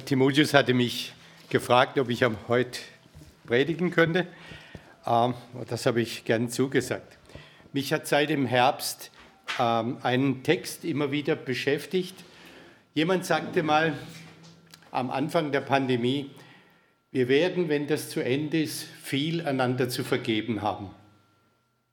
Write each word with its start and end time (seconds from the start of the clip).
Timotheus 0.00 0.54
hatte 0.54 0.74
mich 0.74 1.12
gefragt, 1.50 1.98
ob 1.98 2.08
ich 2.08 2.24
am 2.24 2.36
heute 2.48 2.80
predigen 3.46 3.90
könnte. 3.90 4.26
Ähm, 5.06 5.34
das 5.68 5.86
habe 5.86 6.00
ich 6.00 6.24
gern 6.24 6.48
zugesagt. 6.48 7.18
Mich 7.72 7.92
hat 7.92 8.06
seit 8.06 8.30
dem 8.30 8.46
Herbst 8.46 9.10
ähm, 9.58 9.98
ein 10.02 10.42
Text 10.42 10.84
immer 10.84 11.12
wieder 11.12 11.36
beschäftigt. 11.36 12.14
Jemand 12.94 13.24
sagte 13.24 13.62
mal 13.62 13.96
am 14.90 15.10
Anfang 15.10 15.52
der 15.52 15.60
Pandemie, 15.60 16.30
wir 17.12 17.28
werden, 17.28 17.68
wenn 17.68 17.86
das 17.86 18.10
zu 18.10 18.24
Ende 18.24 18.62
ist, 18.62 18.82
viel 18.82 19.46
einander 19.46 19.88
zu 19.88 20.02
vergeben 20.02 20.62
haben. 20.62 20.90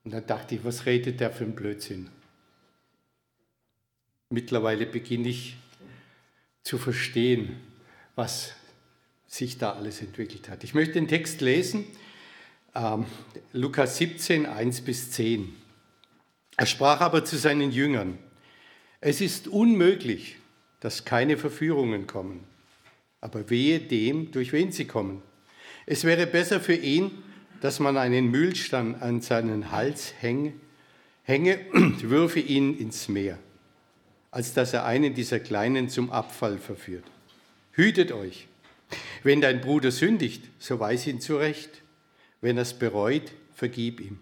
Und 0.03 0.13
dann 0.13 0.25
dachte 0.25 0.55
ich, 0.55 0.63
was 0.63 0.87
redet 0.87 1.19
der 1.19 1.29
für 1.29 1.43
einen 1.43 1.53
Blödsinn? 1.53 2.09
Mittlerweile 4.29 4.87
beginne 4.87 5.29
ich 5.29 5.57
zu 6.63 6.79
verstehen, 6.79 7.59
was 8.15 8.53
sich 9.27 9.57
da 9.57 9.73
alles 9.73 10.01
entwickelt 10.01 10.49
hat. 10.49 10.63
Ich 10.63 10.73
möchte 10.73 10.93
den 10.93 11.07
Text 11.07 11.41
lesen, 11.41 11.85
ähm, 12.75 13.05
Lukas 13.53 13.97
17, 13.97 14.45
1 14.45 14.81
bis 14.81 15.11
10. 15.11 15.53
Er 16.57 16.65
sprach 16.65 17.01
aber 17.01 17.23
zu 17.25 17.37
seinen 17.37 17.71
Jüngern, 17.71 18.17
es 18.99 19.21
ist 19.21 19.47
unmöglich, 19.47 20.35
dass 20.79 21.05
keine 21.05 21.37
Verführungen 21.37 22.07
kommen, 22.07 22.43
aber 23.19 23.49
wehe 23.49 23.79
dem, 23.79 24.31
durch 24.31 24.51
wen 24.51 24.71
sie 24.71 24.85
kommen. 24.85 25.21
Es 25.85 26.03
wäre 26.03 26.27
besser 26.27 26.59
für 26.59 26.75
ihn, 26.75 27.11
dass 27.61 27.79
man 27.79 27.97
einen 27.97 28.27
Mühlstein 28.27 28.95
an 28.95 29.21
seinen 29.21 29.71
Hals 29.71 30.13
hänge, 30.19 30.53
hänge 31.23 31.59
und 31.73 32.03
würfe 32.09 32.39
ihn 32.39 32.77
ins 32.77 33.07
Meer, 33.07 33.37
als 34.31 34.53
dass 34.53 34.73
er 34.73 34.85
einen 34.85 35.13
dieser 35.13 35.39
Kleinen 35.39 35.89
zum 35.89 36.11
Abfall 36.11 36.57
verführt. 36.57 37.05
Hütet 37.73 38.11
euch. 38.11 38.47
Wenn 39.23 39.41
dein 39.41 39.61
Bruder 39.61 39.91
sündigt, 39.91 40.43
so 40.59 40.79
weis 40.79 41.07
ihn 41.07 41.21
zurecht. 41.21 41.81
Wenn 42.41 42.57
er 42.57 42.63
es 42.63 42.73
bereut, 42.73 43.31
vergib 43.53 43.99
ihm. 44.01 44.19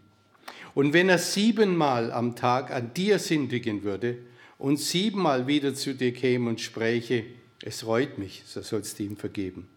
Und 0.76 0.94
wenn 0.94 1.10
er 1.10 1.18
siebenmal 1.18 2.12
am 2.12 2.36
Tag 2.36 2.72
an 2.72 2.94
dir 2.94 3.18
sündigen 3.18 3.84
würde 3.84 4.18
und 4.58 4.78
siebenmal 4.78 5.48
wieder 5.48 5.74
zu 5.74 5.96
dir 5.96 6.14
käme 6.14 6.50
und 6.50 6.62
spräche, 6.62 7.26
es 7.62 7.86
reut 7.86 8.18
mich, 8.18 8.44
so 8.46 8.62
sollst 8.62 9.00
du 9.00 9.04
ihm 9.04 9.18
vergeben. 9.18 9.68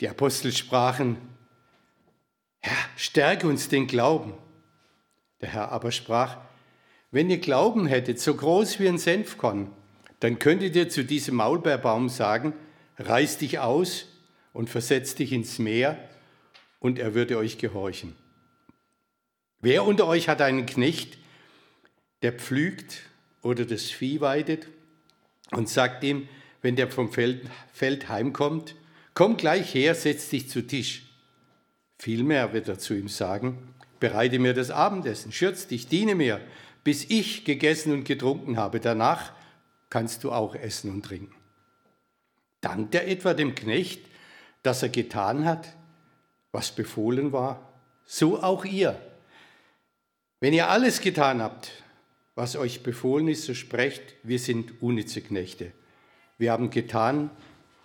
Die 0.00 0.08
Apostel 0.08 0.52
sprachen, 0.52 1.16
Herr, 2.58 2.76
stärke 2.96 3.46
uns 3.46 3.68
den 3.68 3.86
Glauben. 3.86 4.34
Der 5.40 5.48
Herr 5.48 5.70
aber 5.70 5.92
sprach, 5.92 6.38
wenn 7.10 7.30
ihr 7.30 7.38
Glauben 7.38 7.86
hättet, 7.86 8.18
so 8.20 8.34
groß 8.34 8.80
wie 8.80 8.88
ein 8.88 8.98
Senfkorn, 8.98 9.70
dann 10.22 10.38
könntet 10.38 10.76
ihr 10.76 10.88
zu 10.88 11.04
diesem 11.04 11.34
Maulbeerbaum 11.34 12.08
sagen, 12.08 12.52
reiß 12.96 13.38
dich 13.38 13.58
aus 13.58 14.06
und 14.52 14.70
versetz 14.70 15.16
dich 15.16 15.32
ins 15.32 15.58
Meer, 15.58 15.98
und 16.78 17.00
er 17.00 17.14
würde 17.14 17.38
euch 17.38 17.58
gehorchen. 17.58 18.14
Wer 19.60 19.84
unter 19.84 20.06
euch 20.06 20.28
hat 20.28 20.40
einen 20.40 20.64
Knecht, 20.64 21.18
der 22.22 22.32
pflügt 22.32 23.02
oder 23.40 23.64
das 23.64 23.90
Vieh 23.90 24.20
weidet 24.20 24.68
und 25.50 25.68
sagt 25.68 26.04
ihm, 26.04 26.28
wenn 26.60 26.76
der 26.76 26.88
vom 26.88 27.12
Feld, 27.12 27.42
Feld 27.72 28.08
heimkommt, 28.08 28.76
komm 29.14 29.36
gleich 29.36 29.74
her, 29.74 29.96
setz 29.96 30.28
dich 30.28 30.48
zu 30.48 30.64
Tisch. 30.64 31.02
Vielmehr 31.98 32.52
wird 32.52 32.68
er 32.68 32.78
zu 32.78 32.94
ihm 32.94 33.08
sagen, 33.08 33.74
bereite 33.98 34.38
mir 34.38 34.54
das 34.54 34.70
Abendessen, 34.70 35.32
schürz 35.32 35.66
dich, 35.66 35.88
diene 35.88 36.14
mir, 36.14 36.40
bis 36.84 37.10
ich 37.10 37.44
gegessen 37.44 37.92
und 37.92 38.04
getrunken 38.04 38.56
habe. 38.56 38.78
Danach 38.78 39.32
kannst 39.92 40.24
du 40.24 40.32
auch 40.32 40.54
essen 40.54 40.90
und 40.90 41.04
trinken. 41.04 41.34
Dankt 42.62 42.94
er 42.94 43.06
etwa 43.06 43.34
dem 43.34 43.54
Knecht, 43.54 44.00
dass 44.62 44.82
er 44.82 44.88
getan 44.88 45.44
hat, 45.44 45.68
was 46.50 46.74
befohlen 46.74 47.30
war? 47.32 47.74
So 48.06 48.42
auch 48.42 48.64
ihr. 48.64 48.98
Wenn 50.40 50.54
ihr 50.54 50.70
alles 50.70 51.02
getan 51.02 51.42
habt, 51.42 51.72
was 52.34 52.56
euch 52.56 52.82
befohlen 52.82 53.28
ist, 53.28 53.44
so 53.44 53.52
sprecht, 53.52 54.02
wir 54.22 54.38
sind 54.38 54.80
unnütze 54.80 55.20
Knechte. 55.20 55.72
Wir 56.38 56.52
haben 56.52 56.70
getan, 56.70 57.30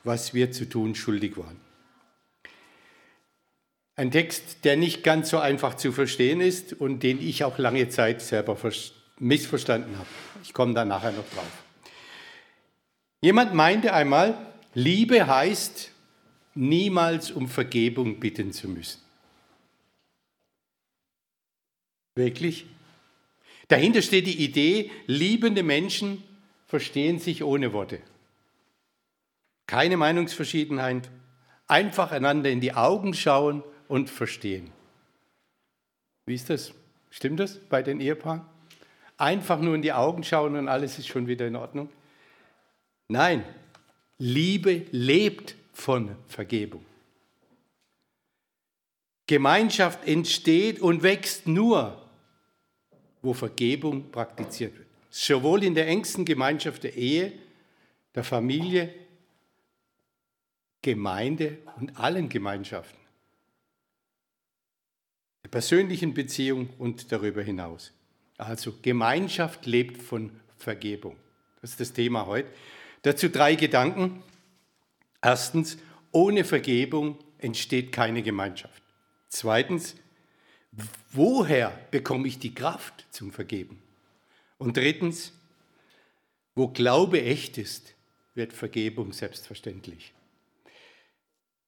was 0.05 0.33
wir 0.33 0.53
zu 0.53 0.63
tun 0.69 0.95
schuldig 0.95 1.35
waren. 1.35 1.59
Ein 3.97 4.11
Text, 4.11 4.63
der 4.63 4.77
nicht 4.77 5.03
ganz 5.03 5.29
so 5.29 5.39
einfach 5.39 5.75
zu 5.75 5.91
verstehen 5.91 6.39
ist 6.39 6.71
und 6.71 7.03
den 7.03 7.21
ich 7.21 7.43
auch 7.43 7.57
lange 7.57 7.89
Zeit 7.89 8.21
selber 8.21 8.57
missverstanden 9.19 9.97
habe. 9.97 10.07
Ich 10.41 10.53
komme 10.53 10.73
da 10.73 10.85
nachher 10.85 11.11
noch 11.11 11.27
drauf. 11.33 11.66
Jemand 13.21 13.53
meinte 13.53 13.93
einmal, 13.93 14.37
Liebe 14.73 15.25
heißt, 15.25 15.91
niemals 16.53 17.31
um 17.31 17.47
Vergebung 17.47 18.19
bitten 18.19 18.51
zu 18.51 18.67
müssen. 18.67 19.01
Wirklich? 22.15 22.65
Dahinter 23.67 24.01
steht 24.01 24.27
die 24.27 24.43
Idee, 24.43 24.91
liebende 25.07 25.63
Menschen 25.63 26.23
verstehen 26.67 27.19
sich 27.19 27.43
ohne 27.43 27.73
Worte. 27.73 28.01
Keine 29.67 29.97
Meinungsverschiedenheit, 29.97 31.09
einfach 31.67 32.11
einander 32.11 32.49
in 32.49 32.61
die 32.61 32.73
Augen 32.73 33.13
schauen 33.13 33.63
und 33.87 34.09
verstehen. 34.09 34.71
Wie 36.25 36.35
ist 36.35 36.49
das? 36.49 36.73
Stimmt 37.09 37.39
das 37.39 37.57
bei 37.57 37.81
den 37.81 37.99
Ehepaaren? 37.99 38.41
Einfach 39.17 39.59
nur 39.59 39.75
in 39.75 39.81
die 39.81 39.93
Augen 39.93 40.23
schauen 40.23 40.55
und 40.55 40.67
alles 40.67 40.99
ist 40.99 41.07
schon 41.07 41.27
wieder 41.27 41.47
in 41.47 41.55
Ordnung? 41.55 41.89
Nein, 43.07 43.45
Liebe 44.17 44.85
lebt 44.91 45.55
von 45.71 46.15
Vergebung. 46.27 46.83
Gemeinschaft 49.27 50.07
entsteht 50.07 50.79
und 50.79 51.03
wächst 51.03 51.47
nur, 51.47 52.01
wo 53.21 53.33
Vergebung 53.33 54.09
praktiziert 54.11 54.77
wird. 54.77 54.87
Sowohl 55.09 55.63
in 55.63 55.75
der 55.75 55.87
engsten 55.87 56.25
Gemeinschaft 56.25 56.83
der 56.83 56.95
Ehe, 56.95 57.33
der 58.15 58.23
Familie, 58.23 58.93
Gemeinde 60.81 61.57
und 61.79 61.97
allen 61.97 62.29
Gemeinschaften. 62.29 62.99
Der 65.43 65.49
persönlichen 65.49 66.13
Beziehung 66.13 66.69
und 66.77 67.11
darüber 67.11 67.41
hinaus. 67.41 67.91
Also 68.37 68.73
Gemeinschaft 68.81 69.65
lebt 69.65 70.01
von 70.01 70.31
Vergebung. 70.57 71.15
Das 71.61 71.71
ist 71.71 71.79
das 71.79 71.93
Thema 71.93 72.25
heute. 72.25 72.49
Dazu 73.07 73.29
drei 73.29 73.55
Gedanken. 73.55 74.21
Erstens, 75.21 75.77
ohne 76.11 76.43
Vergebung 76.43 77.17
entsteht 77.37 77.93
keine 77.93 78.21
Gemeinschaft. 78.21 78.83
Zweitens, 79.29 79.95
woher 81.13 81.69
bekomme 81.89 82.27
ich 82.27 82.37
die 82.37 82.53
Kraft 82.53 83.05
zum 83.11 83.31
Vergeben? 83.31 83.81
Und 84.57 84.75
drittens, 84.75 85.31
wo 86.53 86.67
Glaube 86.67 87.23
echt 87.23 87.57
ist, 87.57 87.93
wird 88.35 88.51
Vergebung 88.51 89.13
selbstverständlich. 89.13 90.11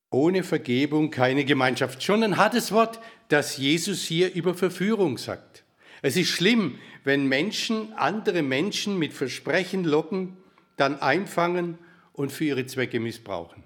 Ohne 0.10 0.44
Vergebung 0.44 1.10
keine 1.10 1.46
Gemeinschaft. 1.46 2.04
Schon 2.04 2.22
ein 2.22 2.36
hartes 2.36 2.74
Wort, 2.74 3.00
das 3.30 3.56
Jesus 3.56 4.04
hier 4.04 4.34
über 4.34 4.56
Verführung 4.56 5.18
sagt. 5.18 5.64
Es 6.02 6.18
ist 6.18 6.28
schlimm, 6.28 6.78
wenn 7.06 7.28
Menschen 7.28 7.94
andere 7.94 8.42
Menschen 8.42 9.00
mit 9.00 9.14
Versprechen 9.14 9.86
locken, 9.86 10.36
dann 10.80 11.02
einfangen 11.02 11.78
und 12.14 12.32
für 12.32 12.46
ihre 12.46 12.66
Zwecke 12.66 13.00
missbrauchen. 13.00 13.64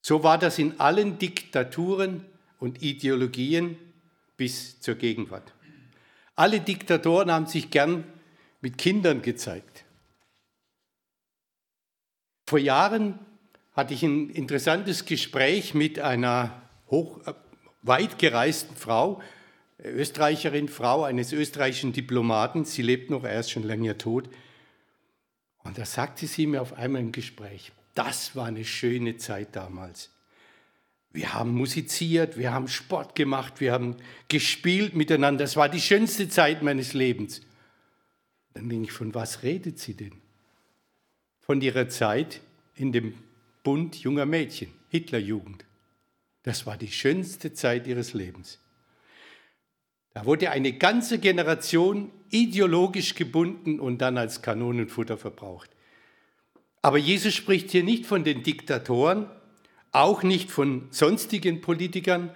So 0.00 0.22
war 0.22 0.38
das 0.38 0.58
in 0.58 0.78
allen 0.78 1.18
Diktaturen 1.18 2.24
und 2.58 2.82
Ideologien 2.82 3.76
bis 4.36 4.80
zur 4.80 4.94
Gegenwart. 4.94 5.52
Alle 6.34 6.60
Diktatoren 6.60 7.32
haben 7.32 7.46
sich 7.46 7.70
gern 7.70 8.04
mit 8.60 8.78
Kindern 8.78 9.22
gezeigt. 9.22 9.84
Vor 12.46 12.58
Jahren 12.58 13.18
hatte 13.72 13.94
ich 13.94 14.02
ein 14.02 14.30
interessantes 14.30 15.04
Gespräch 15.04 15.74
mit 15.74 15.98
einer 15.98 16.62
hoch, 16.88 17.20
weit 17.82 18.18
gereisten 18.18 18.76
Frau, 18.76 19.20
Österreicherin, 19.78 20.68
Frau 20.68 21.04
eines 21.04 21.32
österreichischen 21.32 21.92
Diplomaten. 21.92 22.64
Sie 22.64 22.82
lebt 22.82 23.10
noch, 23.10 23.24
er 23.24 23.40
ist 23.40 23.50
schon 23.50 23.64
länger 23.64 23.98
tot. 23.98 24.28
Und 25.66 25.78
da 25.78 25.84
sagte 25.84 26.26
sie 26.26 26.46
mir 26.46 26.62
auf 26.62 26.74
einmal 26.74 27.00
im 27.00 27.12
Gespräch, 27.12 27.72
das 27.94 28.36
war 28.36 28.46
eine 28.46 28.64
schöne 28.64 29.16
Zeit 29.16 29.56
damals. 29.56 30.10
Wir 31.12 31.32
haben 31.32 31.52
musiziert, 31.52 32.36
wir 32.36 32.52
haben 32.52 32.68
Sport 32.68 33.14
gemacht, 33.14 33.60
wir 33.60 33.72
haben 33.72 33.96
gespielt 34.28 34.94
miteinander. 34.94 35.44
Das 35.44 35.56
war 35.56 35.68
die 35.68 35.80
schönste 35.80 36.28
Zeit 36.28 36.62
meines 36.62 36.92
Lebens. 36.92 37.40
Dann 38.52 38.68
denke 38.68 38.84
ich, 38.84 38.92
von 38.92 39.14
was 39.14 39.42
redet 39.42 39.78
sie 39.78 39.94
denn? 39.94 40.12
Von 41.40 41.60
ihrer 41.62 41.88
Zeit 41.88 42.40
in 42.74 42.92
dem 42.92 43.14
Bund 43.62 43.96
junger 43.96 44.26
Mädchen, 44.26 44.70
Hitlerjugend. 44.90 45.64
Das 46.42 46.66
war 46.66 46.76
die 46.76 46.92
schönste 46.92 47.54
Zeit 47.54 47.86
ihres 47.86 48.12
Lebens. 48.12 48.58
Da 50.16 50.24
wurde 50.24 50.50
eine 50.50 50.72
ganze 50.72 51.18
Generation 51.18 52.10
ideologisch 52.30 53.16
gebunden 53.16 53.78
und 53.78 53.98
dann 53.98 54.16
als 54.16 54.40
Kanonenfutter 54.40 55.18
verbraucht. 55.18 55.68
Aber 56.80 56.96
Jesus 56.96 57.34
spricht 57.34 57.70
hier 57.70 57.84
nicht 57.84 58.06
von 58.06 58.24
den 58.24 58.42
Diktatoren, 58.42 59.28
auch 59.92 60.22
nicht 60.22 60.50
von 60.50 60.88
sonstigen 60.88 61.60
Politikern. 61.60 62.34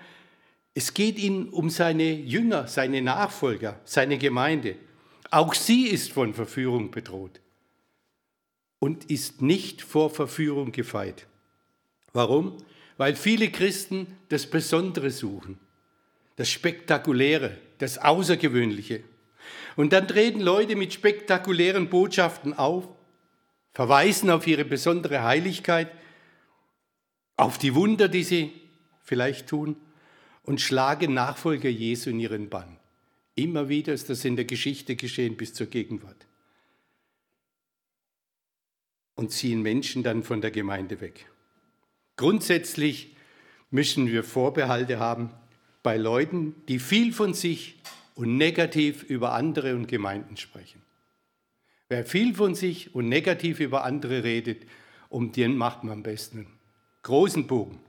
Es 0.75 0.93
geht 0.93 1.19
ihm 1.19 1.49
um 1.49 1.71
seine 1.71 2.13
Jünger, 2.13 2.67
seine 2.67 3.01
Nachfolger, 3.01 3.81
seine 3.87 4.19
Gemeinde. 4.19 4.77
Auch 5.31 5.55
sie 5.55 5.87
ist 5.87 6.13
von 6.13 6.35
Verführung 6.35 6.91
bedroht 6.91 7.41
und 8.79 9.11
ist 9.11 9.41
nicht 9.41 9.81
vor 9.81 10.11
Verführung 10.11 10.73
gefeit. 10.73 11.27
Warum? 12.13 12.59
Weil 12.99 13.17
viele 13.17 13.51
Christen 13.51 14.19
das 14.29 14.47
Besondere 14.47 15.11
suchen, 15.11 15.59
das 16.37 16.51
Spektakuläre, 16.51 17.57
das 17.81 17.99
Außergewöhnliche. 17.99 19.03
Und 19.75 19.93
dann 19.93 20.07
treten 20.07 20.41
Leute 20.41 20.77
mit 20.77 20.93
spektakulären 20.93 21.89
Botschaften 21.89 22.53
auf, 22.55 22.89
verweisen 23.73 24.31
auf 24.31 24.47
ihre 24.47 24.65
besondere 24.65 25.23
Heiligkeit, 25.23 25.91
auf 27.37 27.57
die 27.57 27.75
Wunder, 27.75 28.09
die 28.09 28.23
sie 28.23 28.53
vielleicht 29.03 29.49
tun, 29.49 29.77
und 30.43 30.61
schlagen 30.61 31.15
Nachfolger 31.15 31.71
Jesu 31.71 32.11
in 32.11 32.21
ihren 32.21 32.51
Bann. 32.51 32.79
Immer 33.35 33.69
wieder 33.69 33.95
ist 33.95 34.11
das 34.11 34.25
in 34.25 34.37
der 34.37 34.45
Geschichte 34.45 34.97
geschehen 34.97 35.37
bis 35.37 35.55
zur 35.55 35.67
Gegenwart. 35.67 36.27
Und 39.15 39.33
ziehen 39.33 39.63
Menschen 39.63 40.03
dann 40.03 40.23
von 40.23 40.41
der 40.41 40.51
Gemeinde 40.51 41.01
weg. 41.01 41.31
Grundsätzlich 42.17 43.17
müssen 43.71 44.09
wir 44.09 44.25
Vorbehalte 44.25 44.99
haben 44.99 45.31
bei 45.83 45.97
Leuten, 45.97 46.55
die 46.69 46.79
viel 46.79 47.13
von 47.13 47.35
sich 47.35 47.77
und 48.15 48.37
negativ 48.37 49.03
über 49.03 49.33
andere 49.33 49.75
und 49.75 49.87
Gemeinden 49.89 50.37
sprechen. 50.37 50.83
Wer 51.89 52.05
viel 52.05 52.35
von 52.35 52.55
sich 52.55 52.95
und 52.95 53.09
negativ 53.09 53.61
über 53.61 53.85
andere 53.85 54.23
redet, 54.23 54.63
um 55.09 55.33
den 55.33 55.57
macht 55.57 55.83
man 55.83 55.95
am 55.95 56.03
besten 56.03 56.39
einen 56.39 56.59
großen 57.03 57.47
Bogen. 57.47 57.81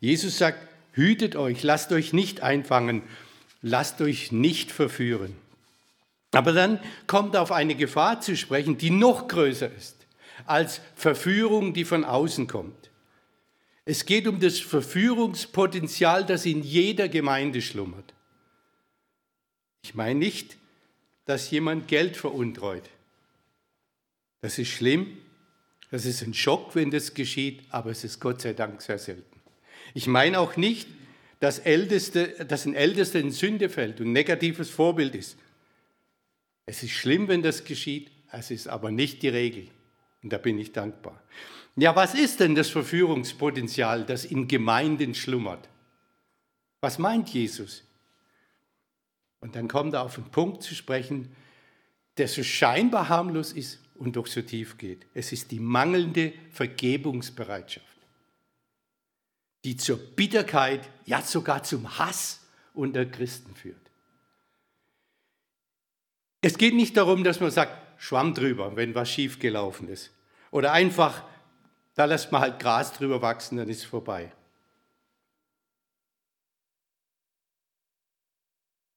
Jesus 0.00 0.38
sagt, 0.38 0.58
hütet 0.92 1.36
euch, 1.36 1.62
lasst 1.62 1.92
euch 1.92 2.12
nicht 2.12 2.42
einfangen 2.42 3.02
lasst 3.66 4.00
euch 4.00 4.32
nicht 4.32 4.70
verführen. 4.70 5.36
Aber 6.32 6.52
dann 6.52 6.78
kommt 7.06 7.36
auf 7.36 7.52
eine 7.52 7.74
Gefahr 7.74 8.20
zu 8.20 8.36
sprechen, 8.36 8.78
die 8.78 8.90
noch 8.90 9.28
größer 9.28 9.70
ist 9.72 9.96
als 10.44 10.80
Verführung, 10.94 11.72
die 11.72 11.84
von 11.84 12.04
außen 12.04 12.46
kommt. 12.46 12.85
Es 13.88 14.04
geht 14.04 14.26
um 14.26 14.40
das 14.40 14.58
Verführungspotenzial, 14.58 16.26
das 16.26 16.44
in 16.44 16.62
jeder 16.62 17.08
Gemeinde 17.08 17.62
schlummert. 17.62 18.12
Ich 19.82 19.94
meine 19.94 20.18
nicht, 20.18 20.56
dass 21.24 21.50
jemand 21.52 21.86
Geld 21.86 22.16
veruntreut. 22.16 22.90
Das 24.40 24.58
ist 24.58 24.68
schlimm, 24.68 25.16
das 25.92 26.04
ist 26.04 26.22
ein 26.22 26.34
Schock, 26.34 26.74
wenn 26.74 26.90
das 26.90 27.14
geschieht, 27.14 27.62
aber 27.70 27.90
es 27.92 28.02
ist 28.02 28.20
Gott 28.20 28.40
sei 28.42 28.54
Dank 28.54 28.82
sehr 28.82 28.98
selten. 28.98 29.40
Ich 29.94 30.08
meine 30.08 30.40
auch 30.40 30.56
nicht, 30.56 30.88
dass, 31.38 31.60
Älteste, 31.60 32.44
dass 32.44 32.66
ein 32.66 32.74
Ältester 32.74 33.20
in 33.20 33.30
Sünde 33.30 33.68
fällt 33.68 34.00
und 34.00 34.08
ein 34.08 34.12
negatives 34.12 34.68
Vorbild 34.68 35.14
ist. 35.14 35.38
Es 36.66 36.82
ist 36.82 36.90
schlimm, 36.90 37.28
wenn 37.28 37.42
das 37.42 37.62
geschieht, 37.62 38.10
es 38.32 38.50
ist 38.50 38.66
aber 38.66 38.90
nicht 38.90 39.22
die 39.22 39.28
Regel. 39.28 39.68
Und 40.24 40.32
da 40.32 40.38
bin 40.38 40.58
ich 40.58 40.72
dankbar. 40.72 41.22
Ja, 41.76 41.94
was 41.94 42.14
ist 42.14 42.40
denn 42.40 42.54
das 42.54 42.70
Verführungspotenzial, 42.70 44.04
das 44.04 44.24
in 44.24 44.48
Gemeinden 44.48 45.14
schlummert? 45.14 45.68
Was 46.80 46.98
meint 46.98 47.28
Jesus? 47.28 47.84
Und 49.40 49.54
dann 49.54 49.68
kommt 49.68 49.94
er 49.94 50.02
auf 50.02 50.16
einen 50.16 50.30
Punkt 50.30 50.62
zu 50.62 50.74
sprechen, 50.74 51.34
der 52.16 52.28
so 52.28 52.42
scheinbar 52.42 53.08
harmlos 53.08 53.52
ist 53.52 53.80
und 53.94 54.16
doch 54.16 54.26
so 54.26 54.40
tief 54.40 54.78
geht. 54.78 55.06
Es 55.12 55.32
ist 55.32 55.50
die 55.50 55.60
mangelnde 55.60 56.32
Vergebungsbereitschaft 56.50 57.96
die 59.66 59.76
zur 59.76 59.98
Bitterkeit, 59.98 60.88
ja 61.06 61.20
sogar 61.20 61.64
zum 61.64 61.98
Hass 61.98 62.40
unter 62.72 63.04
Christen 63.04 63.52
führt. 63.56 63.90
Es 66.40 66.56
geht 66.56 66.74
nicht 66.74 66.96
darum, 66.96 67.24
dass 67.24 67.40
man 67.40 67.50
sagt, 67.50 67.76
Schwamm 68.00 68.32
drüber, 68.32 68.76
wenn 68.76 68.94
was 68.94 69.10
schief 69.10 69.40
gelaufen 69.40 69.88
ist. 69.88 70.12
Oder 70.52 70.72
einfach, 70.72 71.24
da 71.96 72.04
lässt 72.04 72.30
man 72.30 72.42
halt 72.42 72.60
Gras 72.60 72.92
drüber 72.92 73.22
wachsen, 73.22 73.56
dann 73.56 73.68
ist 73.68 73.78
es 73.78 73.84
vorbei. 73.84 74.30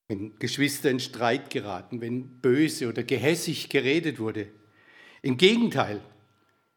Wenn 0.10 0.38
Geschwister 0.38 0.92
in 0.92 1.00
Streit 1.00 1.50
geraten, 1.50 2.02
wenn 2.02 2.42
böse 2.42 2.90
oder 2.90 3.04
gehässig 3.04 3.70
geredet 3.70 4.20
wurde. 4.20 4.52
Im 5.22 5.38
Gegenteil, 5.38 6.02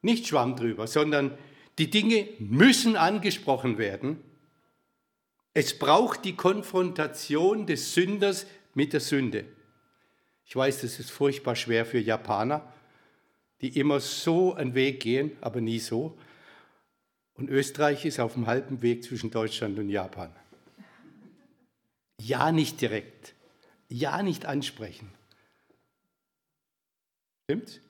nicht 0.01 0.27
Schwamm 0.27 0.55
drüber, 0.55 0.87
sondern 0.87 1.37
die 1.79 1.91
Dinge 1.91 2.29
müssen 2.39 2.97
angesprochen 2.97 3.79
werden. 3.79 4.23
Es 5.55 5.77
braucht 5.79 6.25
die 6.25 6.37
Konfrontation 6.37 7.67
des 7.67 7.95
Sünders 7.95 8.47
mit 8.75 8.93
der 8.93 9.01
Sünde. 9.01 9.45
Ich 10.45 10.55
weiß, 10.55 10.83
das 10.83 11.01
ist 11.01 11.11
furchtbar 11.11 11.57
schwer 11.57 11.85
für 11.85 11.99
Japaner, 11.99 12.73
die 13.62 13.79
immer 13.79 14.00
so 14.00 14.55
einen 14.55 14.75
Weg 14.75 15.00
gehen, 15.00 15.37
aber 15.41 15.61
nie 15.61 15.79
so. 15.79 16.19
Und 17.35 17.49
Österreich 17.49 18.05
ist 18.05 18.20
auf 18.20 18.35
dem 18.35 18.47
halben 18.47 18.82
Weg 18.82 19.05
zwischen 19.05 19.31
Deutschland 19.31 19.79
und 19.79 19.88
Japan. 19.88 20.35
Ja, 22.20 22.53
nicht 22.53 22.81
direkt. 22.81 23.35
Ja, 23.88 24.23
nicht 24.23 24.47
ansprechen. 24.47 25.11
Stimmt's? 27.44 27.81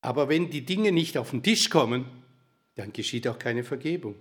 Aber 0.00 0.28
wenn 0.28 0.50
die 0.50 0.64
Dinge 0.64 0.92
nicht 0.92 1.16
auf 1.16 1.30
den 1.30 1.42
Tisch 1.42 1.70
kommen, 1.70 2.06
dann 2.74 2.92
geschieht 2.92 3.28
auch 3.28 3.38
keine 3.38 3.62
Vergebung. 3.62 4.16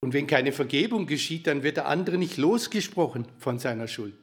Und 0.00 0.14
wenn 0.14 0.26
keine 0.26 0.52
Vergebung 0.52 1.06
geschieht, 1.06 1.46
dann 1.46 1.62
wird 1.62 1.76
der 1.76 1.86
andere 1.86 2.16
nicht 2.16 2.38
losgesprochen 2.38 3.26
von 3.38 3.58
seiner 3.58 3.86
Schuld. 3.86 4.14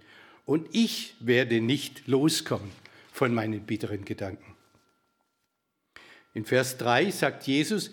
Und 0.45 0.68
ich 0.71 1.15
werde 1.19 1.62
nicht 1.62 2.07
loskommen 2.07 2.71
von 3.12 3.33
meinen 3.33 3.62
bitteren 3.62 4.06
Gedanken. 4.06 4.56
In 6.33 6.45
Vers 6.45 6.77
3 6.77 7.12
sagt 7.12 7.47
Jesus, 7.47 7.91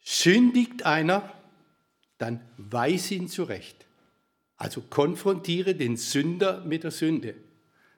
sündigt 0.00 0.84
einer, 0.84 1.32
dann 2.18 2.40
weis 2.56 3.10
ihn 3.10 3.28
zurecht. 3.28 3.86
Also 4.56 4.80
konfrontiere 4.80 5.74
den 5.74 5.96
Sünder 5.96 6.64
mit 6.64 6.84
der 6.84 6.90
Sünde. 6.90 7.34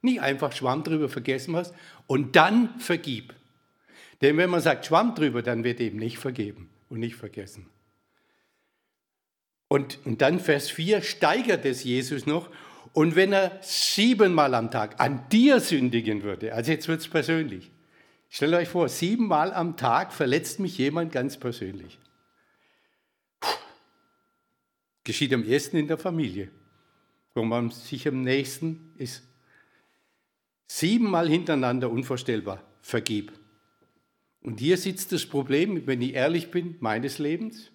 Nicht 0.02 0.20
einfach 0.20 0.52
Schwamm 0.52 0.82
drüber 0.82 1.08
vergessen 1.08 1.52
was 1.52 1.74
und 2.06 2.36
dann 2.36 2.80
vergib. 2.80 3.34
Denn 4.20 4.36
wenn 4.36 4.50
man 4.50 4.60
sagt 4.60 4.86
Schwamm 4.86 5.14
drüber, 5.14 5.42
dann 5.42 5.64
wird 5.64 5.80
eben 5.80 5.98
nicht 5.98 6.18
vergeben 6.18 6.70
und 6.88 7.00
nicht 7.00 7.16
vergessen. 7.16 7.66
Und, 9.68 9.98
und 10.04 10.20
dann 10.22 10.40
Vers 10.40 10.70
4 10.70 11.02
steigert 11.02 11.64
es 11.64 11.84
Jesus 11.84 12.26
noch. 12.26 12.50
Und 12.92 13.16
wenn 13.16 13.32
er 13.32 13.58
siebenmal 13.60 14.54
am 14.54 14.70
Tag 14.70 15.00
an 15.00 15.28
dir 15.30 15.60
sündigen 15.60 16.22
würde, 16.22 16.54
also 16.54 16.70
jetzt 16.70 16.86
wird 16.86 17.00
es 17.00 17.08
persönlich. 17.08 17.72
Stellt 18.28 18.54
euch 18.54 18.68
vor, 18.68 18.88
siebenmal 18.88 19.52
am 19.52 19.76
Tag 19.76 20.12
verletzt 20.12 20.60
mich 20.60 20.78
jemand 20.78 21.12
ganz 21.12 21.36
persönlich. 21.36 21.98
Puh. 23.40 23.48
Geschieht 25.04 25.32
am 25.32 25.44
ersten 25.44 25.76
in 25.76 25.88
der 25.88 25.98
Familie, 25.98 26.50
wo 27.34 27.42
man 27.42 27.70
sich 27.70 28.06
am 28.06 28.22
nächsten 28.22 28.92
ist. 28.96 29.22
Siebenmal 30.66 31.28
hintereinander 31.28 31.90
unvorstellbar. 31.90 32.62
Vergib. 32.80 33.32
Und 34.40 34.60
hier 34.60 34.76
sitzt 34.76 35.12
das 35.12 35.26
Problem, 35.26 35.86
wenn 35.86 36.02
ich 36.02 36.14
ehrlich 36.14 36.50
bin, 36.50 36.76
meines 36.80 37.18
Lebens 37.18 37.70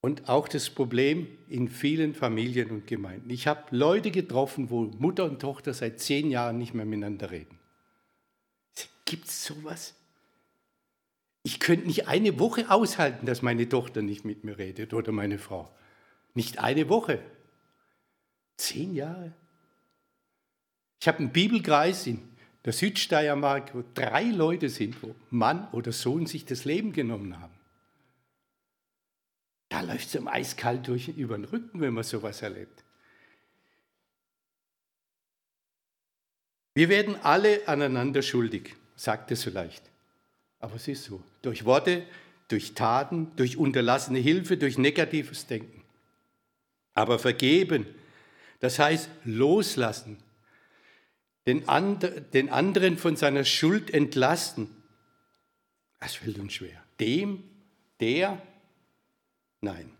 und 0.00 0.28
auch 0.28 0.48
das 0.48 0.70
Problem 0.70 1.26
in 1.48 1.68
vielen 1.68 2.14
Familien 2.14 2.70
und 2.70 2.86
Gemeinden. 2.86 3.30
Ich 3.30 3.46
habe 3.46 3.64
Leute 3.76 4.10
getroffen, 4.10 4.70
wo 4.70 4.84
Mutter 4.84 5.24
und 5.24 5.40
Tochter 5.40 5.74
seit 5.74 6.00
zehn 6.00 6.30
Jahren 6.30 6.58
nicht 6.58 6.74
mehr 6.74 6.84
miteinander 6.84 7.30
reden. 7.30 7.58
Gibt 9.04 9.26
es 9.26 9.44
sowas? 9.46 9.94
Ich 11.42 11.60
könnte 11.60 11.86
nicht 11.86 12.08
eine 12.08 12.38
Woche 12.38 12.70
aushalten, 12.70 13.24
dass 13.24 13.40
meine 13.40 13.66
Tochter 13.66 14.02
nicht 14.02 14.24
mit 14.24 14.44
mir 14.44 14.58
redet 14.58 14.92
oder 14.92 15.12
meine 15.12 15.38
Frau. 15.38 15.74
Nicht 16.34 16.58
eine 16.58 16.90
Woche. 16.90 17.22
Zehn 18.58 18.94
Jahre. 18.94 19.32
Ich 21.00 21.08
habe 21.08 21.20
einen 21.20 21.32
Bibelkreis 21.32 22.06
in 22.06 22.20
der 22.66 22.74
Südsteiermark, 22.74 23.74
wo 23.74 23.82
drei 23.94 24.24
Leute 24.24 24.68
sind, 24.68 25.02
wo 25.02 25.14
Mann 25.30 25.68
oder 25.72 25.92
Sohn 25.92 26.26
sich 26.26 26.44
das 26.44 26.66
Leben 26.66 26.92
genommen 26.92 27.40
haben. 27.40 27.57
Da 29.68 29.82
läuft 29.82 30.08
es 30.08 30.14
im 30.14 30.28
eiskalt 30.28 30.88
durch 30.88 31.08
über 31.08 31.36
den 31.36 31.44
Rücken, 31.44 31.80
wenn 31.80 31.94
man 31.94 32.04
sowas 32.04 32.42
erlebt. 32.42 32.84
Wir 36.74 36.88
werden 36.88 37.16
alle 37.22 37.66
aneinander 37.66 38.22
schuldig, 38.22 38.76
sagt 38.96 39.30
es 39.32 39.42
so 39.42 39.50
leicht. 39.50 39.82
Aber 40.60 40.76
es 40.76 40.88
ist 40.88 41.04
so. 41.04 41.22
Durch 41.42 41.64
Worte, 41.64 42.04
durch 42.48 42.74
Taten, 42.74 43.32
durch 43.36 43.56
unterlassene 43.56 44.18
Hilfe, 44.18 44.56
durch 44.56 44.78
negatives 44.78 45.46
Denken. 45.46 45.82
Aber 46.94 47.18
vergeben 47.18 47.86
Das 48.60 48.78
heißt 48.78 49.08
loslassen, 49.24 50.18
den, 51.46 51.68
and, 51.68 52.10
den 52.34 52.50
anderen 52.50 52.98
von 52.98 53.16
seiner 53.16 53.44
Schuld 53.44 53.90
entlasten. 53.90 54.68
Das 56.00 56.16
fällt 56.16 56.38
uns 56.38 56.54
schwer. 56.54 56.82
Dem, 57.00 57.44
der, 58.00 58.42
nein. 59.60 59.90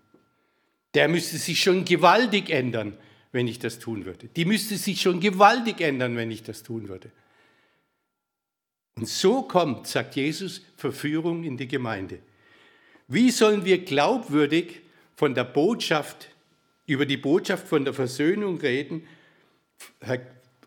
Der 0.95 1.09
müsste 1.09 1.37
sich 1.38 1.62
schon 1.62 1.85
gewaltig 1.85 2.50
ändern, 2.50 2.97
wenn 3.33 3.47
ich 3.47 3.59
das 3.59 3.79
tun 3.79 4.05
würde. 4.05 4.29
Die 4.29 4.45
müsste 4.45 4.77
sich 4.77 5.00
schon 5.00 5.21
gewaltig 5.21 5.81
ändern, 5.81 6.17
wenn 6.17 6.31
ich 6.31 6.43
das 6.43 6.62
tun 6.62 6.88
würde. 6.88 7.11
Und 8.97 9.09
so 9.09 9.43
kommt, 9.43 9.87
sagt 9.87 10.17
Jesus, 10.17 10.62
Verführung 10.77 11.45
in 11.45 11.57
die 11.57 11.69
Gemeinde. 11.69 12.19
Wie 13.07 13.31
sollen 13.31 13.65
wir 13.65 13.85
glaubwürdig 13.85 14.81
von 15.15 15.35
der 15.35 15.45
Botschaft, 15.45 16.29
über 16.87 17.07
die 17.07 17.17
Botschaft 17.17 17.69
von 17.69 17.85
der 17.85 17.95
Versöhnung 17.95 18.59
reden, 18.59 19.07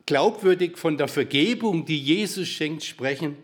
glaubwürdig 0.06 0.78
von 0.78 0.98
der 0.98 1.08
Vergebung, 1.08 1.86
die 1.86 2.00
Jesus 2.00 2.48
schenkt, 2.48 2.84
sprechen, 2.84 3.36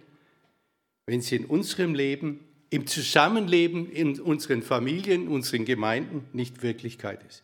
wenn 1.05 1.21
sie 1.21 1.37
in 1.37 1.45
unserem 1.45 1.95
Leben, 1.95 2.46
im 2.69 2.87
Zusammenleben, 2.87 3.89
in 3.89 4.19
unseren 4.19 4.61
Familien, 4.61 5.27
unseren 5.27 5.65
Gemeinden 5.65 6.27
nicht 6.33 6.61
Wirklichkeit 6.61 7.23
ist? 7.27 7.43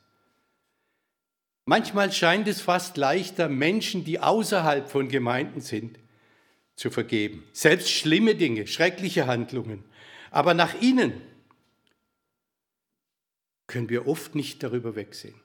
Manchmal 1.65 2.12
scheint 2.12 2.48
es 2.48 2.62
fast 2.62 2.98
leichter, 2.98 3.48
Menschen, 3.48 4.03
die 4.03 4.20
außerhalb 4.20 4.89
von 4.89 5.08
Gemeinden 5.08 5.62
sind, 5.62 5.98
zu 6.75 6.89
vergeben. 6.89 7.44
Selbst 7.53 7.89
schlimme 7.89 8.36
Dinge, 8.36 8.68
schreckliche 8.68 9.27
Handlungen. 9.27 9.84
Aber 10.32 10.53
nach 10.53 10.74
innen 10.82 11.22
können 13.68 13.89
wir 13.89 14.08
oft 14.08 14.36
nicht 14.36 14.62
darüber 14.63 14.96
wegsehen. 14.96 15.36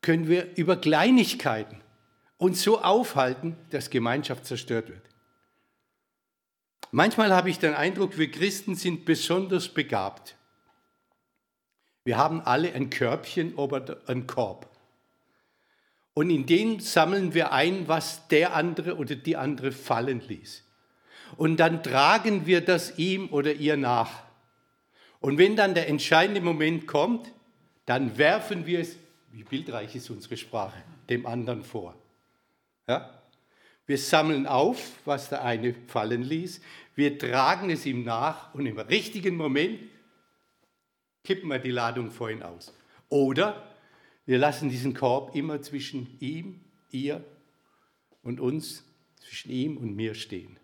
Können 0.00 0.28
wir 0.28 0.56
über 0.56 0.76
Kleinigkeiten 0.76 1.80
uns 2.38 2.62
so 2.62 2.80
aufhalten, 2.80 3.56
dass 3.70 3.90
Gemeinschaft 3.90 4.46
zerstört 4.46 4.88
wird. 4.88 5.02
Manchmal 6.90 7.32
habe 7.32 7.50
ich 7.50 7.58
den 7.58 7.74
Eindruck, 7.74 8.18
wir 8.18 8.30
Christen 8.30 8.74
sind 8.74 9.04
besonders 9.04 9.68
begabt. 9.68 10.36
Wir 12.04 12.16
haben 12.16 12.40
alle 12.40 12.72
ein 12.72 12.90
Körbchen 12.90 13.54
oder 13.54 13.98
einen 14.06 14.26
Korb. 14.26 14.70
Und 16.14 16.30
in 16.30 16.46
den 16.46 16.80
sammeln 16.80 17.34
wir 17.34 17.52
ein, 17.52 17.88
was 17.88 18.28
der 18.28 18.54
andere 18.54 18.96
oder 18.96 19.16
die 19.16 19.36
andere 19.36 19.72
fallen 19.72 20.20
ließ. 20.20 20.64
Und 21.36 21.58
dann 21.58 21.82
tragen 21.82 22.46
wir 22.46 22.60
das 22.60 22.96
ihm 22.98 23.28
oder 23.30 23.52
ihr 23.52 23.76
nach. 23.76 24.22
Und 25.20 25.38
wenn 25.38 25.56
dann 25.56 25.74
der 25.74 25.88
entscheidende 25.88 26.40
Moment 26.40 26.86
kommt, 26.86 27.32
dann 27.84 28.16
werfen 28.16 28.66
wir 28.66 28.80
es, 28.80 28.96
wie 29.32 29.44
bildreich 29.44 29.94
ist 29.96 30.08
unsere 30.08 30.36
Sprache, 30.36 30.82
dem 31.10 31.26
anderen 31.26 31.64
vor. 31.64 31.96
Ja? 32.88 33.15
Wir 33.86 33.98
sammeln 33.98 34.46
auf, 34.46 34.92
was 35.04 35.28
der 35.28 35.44
eine 35.44 35.74
fallen 35.86 36.22
ließ, 36.22 36.60
wir 36.96 37.18
tragen 37.18 37.70
es 37.70 37.86
ihm 37.86 38.04
nach 38.04 38.54
und 38.54 38.66
im 38.66 38.78
richtigen 38.78 39.36
Moment 39.36 39.80
kippen 41.22 41.50
wir 41.50 41.58
die 41.58 41.70
Ladung 41.70 42.10
vor 42.10 42.30
ihn 42.30 42.42
aus. 42.42 42.72
Oder 43.08 43.76
wir 44.24 44.38
lassen 44.38 44.70
diesen 44.70 44.94
Korb 44.94 45.36
immer 45.36 45.62
zwischen 45.62 46.16
ihm, 46.20 46.60
ihr 46.90 47.24
und 48.22 48.40
uns, 48.40 48.84
zwischen 49.20 49.50
ihm 49.50 49.76
und 49.76 49.94
mir 49.94 50.14
stehen. 50.14 50.58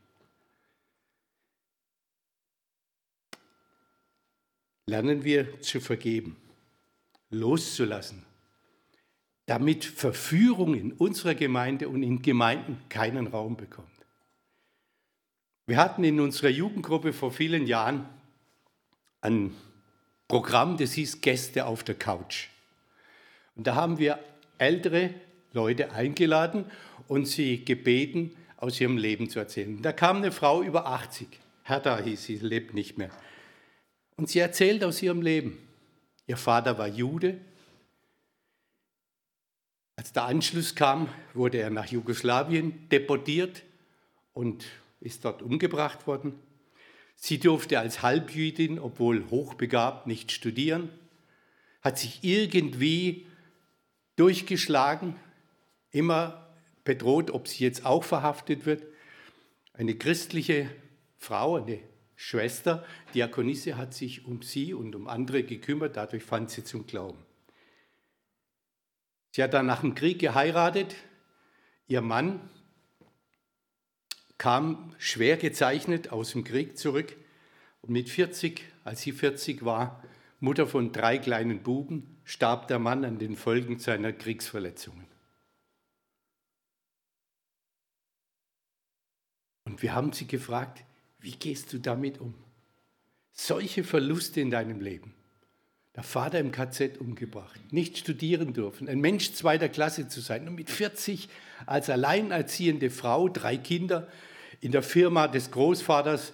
Lernen 4.87 5.23
wir 5.23 5.61
zu 5.61 5.81
vergeben, 5.81 6.37
loszulassen, 7.31 8.25
damit 9.53 9.85
Verführung 9.85 10.75
in 10.75 10.93
unserer 10.93 11.35
Gemeinde 11.35 11.91
und 11.91 12.03
in 12.03 12.23
Gemeinden 12.23 12.79
keinen 12.89 13.27
Raum 13.27 13.55
bekommt. 13.55 13.87
Wir 15.67 15.77
hatten 15.77 16.05
in 16.05 16.21
unserer 16.21 16.49
Jugendgruppe 16.49 17.13
vor 17.13 17.33
vielen 17.33 17.67
Jahren 17.67 18.09
ein 19.21 19.55
Programm, 20.27 20.79
das 20.79 20.95
hieß 20.95 21.21
Gäste 21.21 21.67
auf 21.67 21.85
der 21.85 21.97
Couch. 21.97 22.49
Und 23.55 23.67
da 23.67 23.75
haben 23.75 23.99
wir 23.99 24.21
ältere 24.57 25.13
Leute 25.53 25.93
eingeladen 25.93 26.65
und 27.07 27.29
sie 27.29 27.63
gebeten, 27.63 28.35
aus 28.57 28.81
ihrem 28.81 28.97
Leben 28.97 29.29
zu 29.29 29.39
erzählen. 29.39 29.83
Da 29.83 29.93
kam 29.93 30.17
eine 30.17 30.33
Frau 30.33 30.63
über 30.63 30.87
80, 30.87 31.29
Hertha 31.65 31.99
hieß 31.99 32.25
sie, 32.25 32.37
lebt 32.37 32.73
nicht 32.73 32.97
mehr. 32.97 33.11
Und 34.17 34.31
sie 34.31 34.39
erzählt 34.39 34.83
aus 34.83 35.03
ihrem 35.03 35.21
Leben. 35.21 35.59
Ihr 36.27 36.39
Vater 36.39 36.79
war 36.79 36.89
Jude. 36.89 37.39
Als 39.97 40.13
der 40.13 40.25
Anschluss 40.25 40.75
kam, 40.75 41.09
wurde 41.35 41.59
er 41.59 41.71
nach 41.71 41.87
Jugoslawien 41.87 42.89
deportiert 42.89 43.63
und 44.33 44.65
ist 45.01 45.25
dort 45.25 45.43
umgebracht 45.43 46.07
worden. 46.07 46.35
Sie 47.17 47.39
durfte 47.39 47.79
als 47.79 48.03
Halbjüdin, 48.03 48.79
obwohl 48.79 49.29
hochbegabt, 49.31 50.07
nicht 50.07 50.33
studieren, 50.33 50.89
hat 51.83 51.99
sich 51.99 52.21
irgendwie 52.23 53.27
durchgeschlagen, 54.17 55.17
immer 55.91 56.49
bedroht, 56.85 57.31
ob 57.31 57.47
sie 57.47 57.65
jetzt 57.65 57.85
auch 57.85 58.03
verhaftet 58.03 58.67
wird. 58.67 58.85
Eine 59.75 59.95
christliche 59.95 60.71
Frau, 61.19 61.57
eine 61.57 61.79
Schwester, 62.17 62.85
Diakonisse, 63.15 63.77
hat 63.77 63.95
sich 63.95 64.27
um 64.27 64.43
sie 64.43 64.75
und 64.75 64.95
um 64.95 65.07
andere 65.07 65.43
gekümmert, 65.43 65.97
dadurch 65.97 66.23
fand 66.23 66.51
sie 66.51 66.65
zum 66.65 66.87
Glauben. 66.87 67.19
Sie 69.33 69.43
hat 69.43 69.55
dann 69.55 69.67
nach 69.67 69.81
dem 69.81 69.95
Krieg 69.95 70.19
geheiratet. 70.19 70.95
Ihr 71.89 72.03
Mann 72.03 72.49
kam 74.39 74.95
schwer 74.99 75.37
gezeichnet 75.37 76.13
aus 76.13 76.33
dem 76.33 76.45
Krieg 76.45 76.77
zurück 76.77 77.17
und 77.81 77.91
mit 77.91 78.09
40, 78.09 78.63
als 78.85 79.01
sie 79.01 79.13
40 79.13 79.65
war, 79.65 80.03
Mutter 80.39 80.67
von 80.67 80.93
drei 80.93 81.19
kleinen 81.19 81.63
Buben, 81.63 82.21
starb 82.25 82.69
der 82.69 82.79
Mann 82.79 83.05
an 83.05 83.19
den 83.19 83.37
Folgen 83.37 83.79
seiner 83.79 84.13
Kriegsverletzungen. 84.13 85.07
Und 89.65 89.83
wir 89.83 89.95
haben 89.95 90.13
sie 90.13 90.27
gefragt, 90.27 90.85
wie 91.21 91.37
gehst 91.37 91.73
du 91.73 91.79
damit 91.79 92.21
um? 92.21 92.35
Solche 93.33 93.85
Verluste 93.85 94.41
in 94.41 94.51
deinem 94.51 94.81
Leben. 94.81 95.15
Der 95.95 96.03
Vater 96.03 96.39
im 96.39 96.53
KZ 96.53 96.99
umgebracht, 96.99 97.61
nicht 97.71 97.99
studieren 97.99 98.55
dürfen, 98.55 98.89
ein 98.89 99.01
Mensch 99.01 99.33
zweiter 99.35 99.69
Klasse 99.69 100.09
zu 100.09 100.21
sein 100.21 100.49
und 100.49 100.55
mit 100.55 100.71
40 100.71 101.29
als 101.67 101.91
alleinerziehende 101.91 102.91
Frau, 102.91 103.29
drei 103.29 103.59
Kinder, 103.59 104.09
in 104.61 104.73
der 104.73 104.83
Firma 104.83 105.29
des 105.29 105.51
Großvaters 105.51 106.33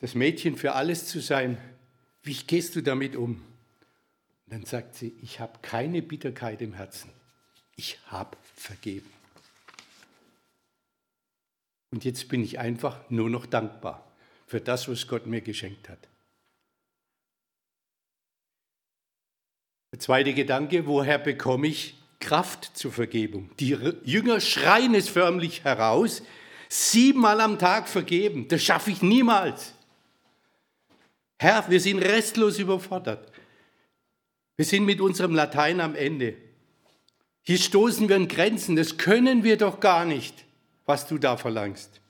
das 0.00 0.14
Mädchen 0.14 0.56
für 0.56 0.72
alles 0.72 1.06
zu 1.06 1.20
sein. 1.20 1.58
Wie 2.22 2.34
gehst 2.34 2.74
du 2.74 2.82
damit 2.82 3.14
um? 3.14 3.42
Und 4.46 4.52
dann 4.52 4.64
sagt 4.64 4.96
sie, 4.96 5.16
ich 5.22 5.38
habe 5.38 5.58
keine 5.62 6.02
Bitterkeit 6.02 6.60
im 6.60 6.72
Herzen. 6.72 7.10
Ich 7.76 7.98
habe 8.06 8.36
vergeben. 8.54 9.10
Und 11.90 12.04
jetzt 12.04 12.28
bin 12.28 12.42
ich 12.42 12.58
einfach 12.58 13.08
nur 13.10 13.30
noch 13.30 13.46
dankbar 13.46 14.10
für 14.46 14.60
das, 14.60 14.88
was 14.88 15.06
Gott 15.06 15.26
mir 15.26 15.40
geschenkt 15.40 15.88
hat. 15.88 16.08
Der 19.96 20.00
zweite 20.00 20.34
Gedanke, 20.34 20.86
woher 20.86 21.16
bekomme 21.16 21.68
ich 21.68 21.94
Kraft 22.20 22.76
zur 22.76 22.92
Vergebung? 22.92 23.48
Die 23.58 23.78
Jünger 24.04 24.42
schreien 24.42 24.94
es 24.94 25.08
förmlich 25.08 25.64
heraus, 25.64 26.22
siebenmal 26.68 27.40
am 27.40 27.58
Tag 27.58 27.88
vergeben, 27.88 28.46
das 28.46 28.62
schaffe 28.62 28.90
ich 28.90 29.00
niemals. 29.00 29.72
Herr, 31.38 31.64
wir 31.70 31.80
sind 31.80 32.00
restlos 32.00 32.58
überfordert. 32.58 33.32
Wir 34.56 34.66
sind 34.66 34.84
mit 34.84 35.00
unserem 35.00 35.34
Latein 35.34 35.80
am 35.80 35.94
Ende. 35.94 36.34
Hier 37.40 37.56
stoßen 37.56 38.06
wir 38.06 38.16
an 38.16 38.28
Grenzen. 38.28 38.76
Das 38.76 38.98
können 38.98 39.44
wir 39.44 39.56
doch 39.56 39.80
gar 39.80 40.04
nicht, 40.04 40.44
was 40.84 41.06
du 41.06 41.16
da 41.16 41.38
verlangst. 41.38 42.02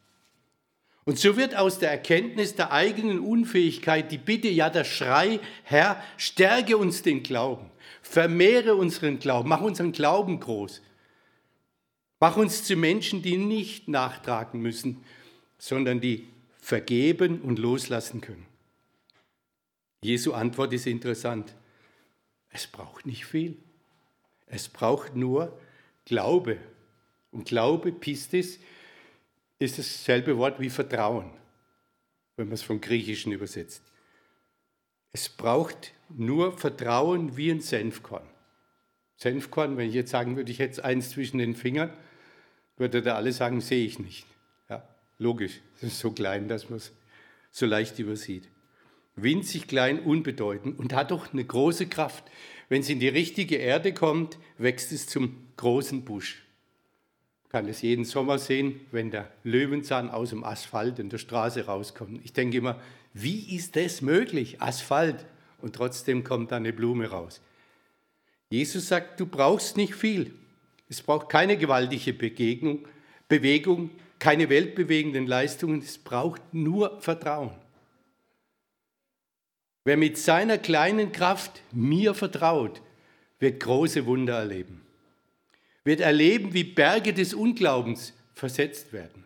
Und 1.05 1.21
so 1.21 1.37
wird 1.37 1.55
aus 1.55 1.79
der 1.79 1.93
Erkenntnis 1.93 2.57
der 2.57 2.73
eigenen 2.73 3.21
Unfähigkeit 3.21 4.11
die 4.11 4.19
Bitte, 4.19 4.49
ja 4.49 4.71
der 4.71 4.83
Schrei, 4.83 5.39
Herr, 5.63 6.03
stärke 6.17 6.77
uns 6.77 7.03
den 7.03 7.23
Glauben, 7.23 7.71
vermehre 8.17 8.77
unseren 8.77 9.19
Glauben, 9.19 9.51
mach 9.51 9.61
unseren 9.61 9.93
Glauben 9.93 10.41
groß. 10.41 10.81
Mach 12.19 12.39
uns 12.39 12.65
zu 12.65 12.75
Menschen, 12.75 13.21
die 13.21 13.37
nicht 13.37 13.89
nachtragen 13.89 14.63
müssen, 14.63 15.05
sondern 15.59 16.01
die 16.01 16.27
vergeben 16.59 17.43
und 17.43 17.59
loslassen 17.59 18.23
können. 18.23 18.47
Jesu 20.03 20.33
Antwort 20.33 20.73
ist 20.73 20.87
interessant. 20.87 21.55
Es 22.49 22.67
braucht 22.67 23.05
nicht 23.05 23.27
viel. 23.27 23.59
Es 24.47 24.67
braucht 24.71 25.15
nur 25.15 25.61
Glaube. 26.07 26.57
Und 27.33 27.45
Glaube, 27.45 27.93
Pistis, 27.93 28.59
ist 29.59 29.79
dasselbe 29.79 30.39
Wort 30.39 30.59
wie 30.59 30.71
Vertrauen, 30.71 31.31
wenn 32.37 32.47
man 32.47 32.55
es 32.55 32.63
vom 32.63 32.81
Griechischen 32.81 33.33
übersetzt. 33.33 33.83
Es 35.17 35.31
braucht 35.31 35.95
nur 36.15 36.59
Vertrauen 36.59 37.39
wie 37.39 37.51
ein 37.51 37.63
Senfkorn. 37.63 38.29
Senfkorn, 39.17 39.79
wenn 39.79 39.89
ich 39.89 39.95
jetzt 39.95 40.11
sagen 40.11 40.37
würde, 40.37 40.53
ich 40.53 40.59
hätte 40.59 40.85
eins 40.85 41.09
zwischen 41.09 41.39
den 41.39 41.55
Fingern, 41.55 41.91
würde 42.77 43.01
da 43.01 43.15
alle 43.15 43.33
sagen, 43.33 43.63
sehe 43.63 43.87
ich 43.87 43.99
nicht. 43.99 44.27
Ja, 44.69 44.87
logisch, 45.17 45.63
es 45.77 45.85
ist 45.85 46.01
so 46.01 46.11
klein, 46.11 46.49
dass 46.49 46.69
man 46.69 46.77
es 46.77 46.93
so 47.51 47.65
leicht 47.65 47.99
übersieht. 47.99 48.51
Winzig 49.15 49.69
klein, 49.69 50.01
unbedeutend 50.01 50.79
und 50.79 50.93
hat 50.93 51.13
doch 51.13 51.33
eine 51.33 51.47
große 51.47 51.87
Kraft. 51.87 52.25
Wenn 52.69 52.83
es 52.83 52.91
in 52.91 53.01
die 53.01 53.09
richtige 53.09 53.57
Erde 53.57 53.95
kommt, 53.95 54.37
wächst 54.59 54.93
es 54.93 55.07
zum 55.07 55.47
großen 55.57 56.05
Busch. 56.05 56.45
Man 57.45 57.63
kann 57.63 57.71
es 57.71 57.81
jeden 57.81 58.05
Sommer 58.05 58.39
sehen, 58.39 58.81
wenn 58.91 59.11
der 59.11 59.33
Löwenzahn 59.45 60.11
aus 60.11 60.29
dem 60.29 60.45
Asphalt 60.45 60.99
in 60.99 61.09
der 61.09 61.17
Straße 61.17 61.65
rauskommt. 61.65 62.23
Ich 62.23 62.35
denke 62.35 62.59
immer, 62.59 62.79
wie 63.19 63.57
ist 63.57 63.77
das 63.77 64.03
möglich? 64.03 64.61
Asphalt. 64.61 65.25
Und 65.63 65.75
trotzdem 65.75 66.23
kommt 66.23 66.53
da 66.53 66.57
eine 66.57 66.75
Blume 66.75 67.09
raus. 67.09 67.41
Jesus 68.51 68.89
sagt, 68.89 69.19
du 69.19 69.25
brauchst 69.25 69.79
nicht 69.79 69.95
viel. 69.95 70.35
Es 70.91 71.01
braucht 71.01 71.31
keine 71.31 71.57
gewaltige 71.57 72.13
Begegnung, 72.13 72.87
Bewegung, 73.27 73.91
keine 74.19 74.51
weltbewegenden 74.51 75.27
Leistungen. 75.27 75.81
Es 75.81 75.97
braucht 75.97 76.43
nur 76.53 77.01
Vertrauen. 77.01 77.53
Wer 79.85 79.97
mit 79.97 80.19
seiner 80.19 80.59
kleinen 80.59 81.11
Kraft 81.11 81.63
mir 81.73 82.13
vertraut, 82.13 82.83
wird 83.39 83.61
große 83.61 84.05
Wunder 84.05 84.35
erleben. 84.35 84.83
Wird 85.85 86.01
erleben, 86.01 86.53
wie 86.53 86.65
Berge 86.65 87.15
des 87.15 87.33
Unglaubens 87.33 88.13
versetzt 88.35 88.93
werden. 88.93 89.26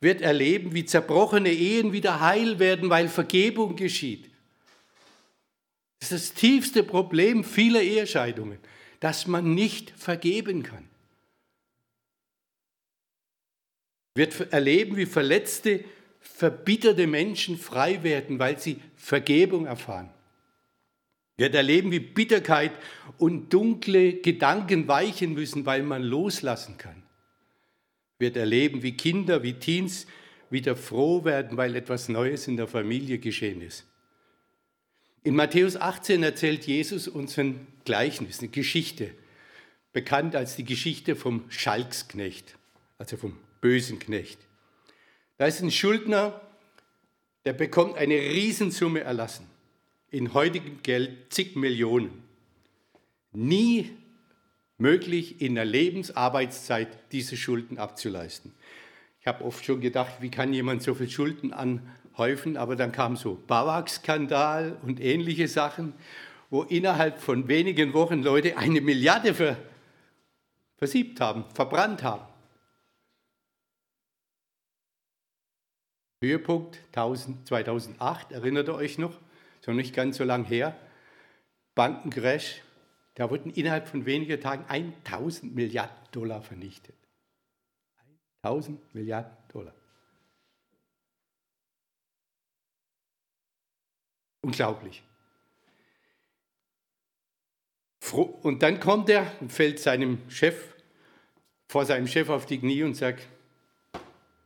Wird 0.00 0.22
erleben, 0.22 0.74
wie 0.74 0.84
zerbrochene 0.84 1.52
Ehen 1.52 1.92
wieder 1.92 2.20
heil 2.20 2.58
werden, 2.58 2.88
weil 2.88 3.08
Vergebung 3.08 3.76
geschieht. 3.76 4.30
Das 6.00 6.12
ist 6.12 6.30
das 6.30 6.40
tiefste 6.40 6.82
Problem 6.82 7.44
vieler 7.44 7.82
Ehescheidungen, 7.82 8.58
dass 9.00 9.26
man 9.26 9.54
nicht 9.54 9.90
vergeben 9.90 10.62
kann. 10.62 10.88
Wird 14.14 14.52
erleben, 14.52 14.96
wie 14.96 15.06
verletzte, 15.06 15.84
verbitterte 16.20 17.06
Menschen 17.06 17.58
frei 17.58 18.02
werden, 18.02 18.38
weil 18.38 18.58
sie 18.58 18.80
Vergebung 18.96 19.66
erfahren. 19.66 20.10
Wird 21.36 21.54
erleben, 21.54 21.90
wie 21.90 22.00
Bitterkeit 22.00 22.72
und 23.18 23.52
dunkle 23.52 24.14
Gedanken 24.14 24.88
weichen 24.88 25.34
müssen, 25.34 25.64
weil 25.64 25.82
man 25.82 26.02
loslassen 26.02 26.76
kann. 26.76 26.99
Wird 28.20 28.36
erleben, 28.36 28.84
wie 28.84 28.96
Kinder, 28.96 29.42
wie 29.42 29.54
Teens 29.54 30.06
wieder 30.50 30.76
froh 30.76 31.24
werden, 31.24 31.56
weil 31.56 31.74
etwas 31.74 32.08
Neues 32.08 32.46
in 32.46 32.56
der 32.56 32.68
Familie 32.68 33.18
geschehen 33.18 33.62
ist. 33.62 33.86
In 35.24 35.34
Matthäus 35.34 35.76
18 35.76 36.22
erzählt 36.22 36.66
Jesus 36.66 37.08
uns 37.08 37.38
ein 37.38 37.66
Gleichnis, 37.84 38.38
eine 38.38 38.48
Geschichte, 38.48 39.10
bekannt 39.92 40.36
als 40.36 40.56
die 40.56 40.64
Geschichte 40.64 41.16
vom 41.16 41.44
Schalksknecht, 41.48 42.56
also 42.98 43.16
vom 43.16 43.36
bösen 43.60 43.98
Knecht. 43.98 44.38
Da 45.36 45.46
ist 45.46 45.60
ein 45.60 45.70
Schuldner, 45.70 46.40
der 47.44 47.52
bekommt 47.54 47.96
eine 47.96 48.14
Riesensumme 48.14 49.00
erlassen, 49.00 49.46
in 50.10 50.34
heutigem 50.34 50.82
Geld 50.82 51.32
zig 51.32 51.56
Millionen. 51.56 52.22
Nie 53.32 53.90
möglich, 54.80 55.40
in 55.40 55.54
der 55.54 55.64
Lebensarbeitszeit 55.64 56.88
diese 57.12 57.36
Schulden 57.36 57.78
abzuleisten. 57.78 58.52
Ich 59.20 59.26
habe 59.26 59.44
oft 59.44 59.64
schon 59.64 59.80
gedacht, 59.80 60.14
wie 60.20 60.30
kann 60.30 60.52
jemand 60.52 60.82
so 60.82 60.94
viel 60.94 61.10
Schulden 61.10 61.52
an, 61.52 61.82
häufen, 62.16 62.56
aber 62.56 62.76
dann 62.76 62.92
kam 62.92 63.16
so 63.16 63.34
Bawak-Skandal 63.46 64.78
und 64.82 65.00
ähnliche 65.00 65.48
Sachen, 65.48 65.94
wo 66.50 66.62
innerhalb 66.62 67.20
von 67.20 67.48
wenigen 67.48 67.92
Wochen 67.92 68.22
Leute 68.22 68.56
eine 68.56 68.80
Milliarde 68.80 69.34
ver, 69.34 69.56
versiebt 70.76 71.20
haben, 71.20 71.44
verbrannt 71.54 72.02
haben. 72.02 72.24
Höhepunkt 76.22 76.78
2008, 76.92 78.32
erinnert 78.32 78.68
ihr 78.68 78.74
euch 78.74 78.98
noch? 78.98 79.18
So 79.62 79.72
nicht 79.72 79.94
ganz 79.94 80.18
so 80.18 80.24
lang 80.24 80.44
her. 80.44 80.76
Bankencrash, 81.74 82.62
da 83.14 83.30
wurden 83.30 83.50
innerhalb 83.50 83.88
von 83.88 84.06
wenigen 84.06 84.40
Tagen 84.40 84.64
1000 84.68 85.54
Milliarden 85.54 85.96
Dollar 86.12 86.42
vernichtet. 86.42 86.94
1000 88.42 88.94
Milliarden 88.94 89.36
Dollar. 89.48 89.74
Unglaublich. 94.42 95.02
Und 98.12 98.62
dann 98.62 98.80
kommt 98.80 99.08
er 99.08 99.30
und 99.40 99.52
fällt 99.52 99.78
seinem 99.78 100.28
Chef, 100.30 100.74
vor 101.68 101.84
seinem 101.84 102.06
Chef 102.08 102.28
auf 102.28 102.46
die 102.46 102.58
Knie 102.58 102.82
und 102.82 102.94
sagt, 102.94 103.28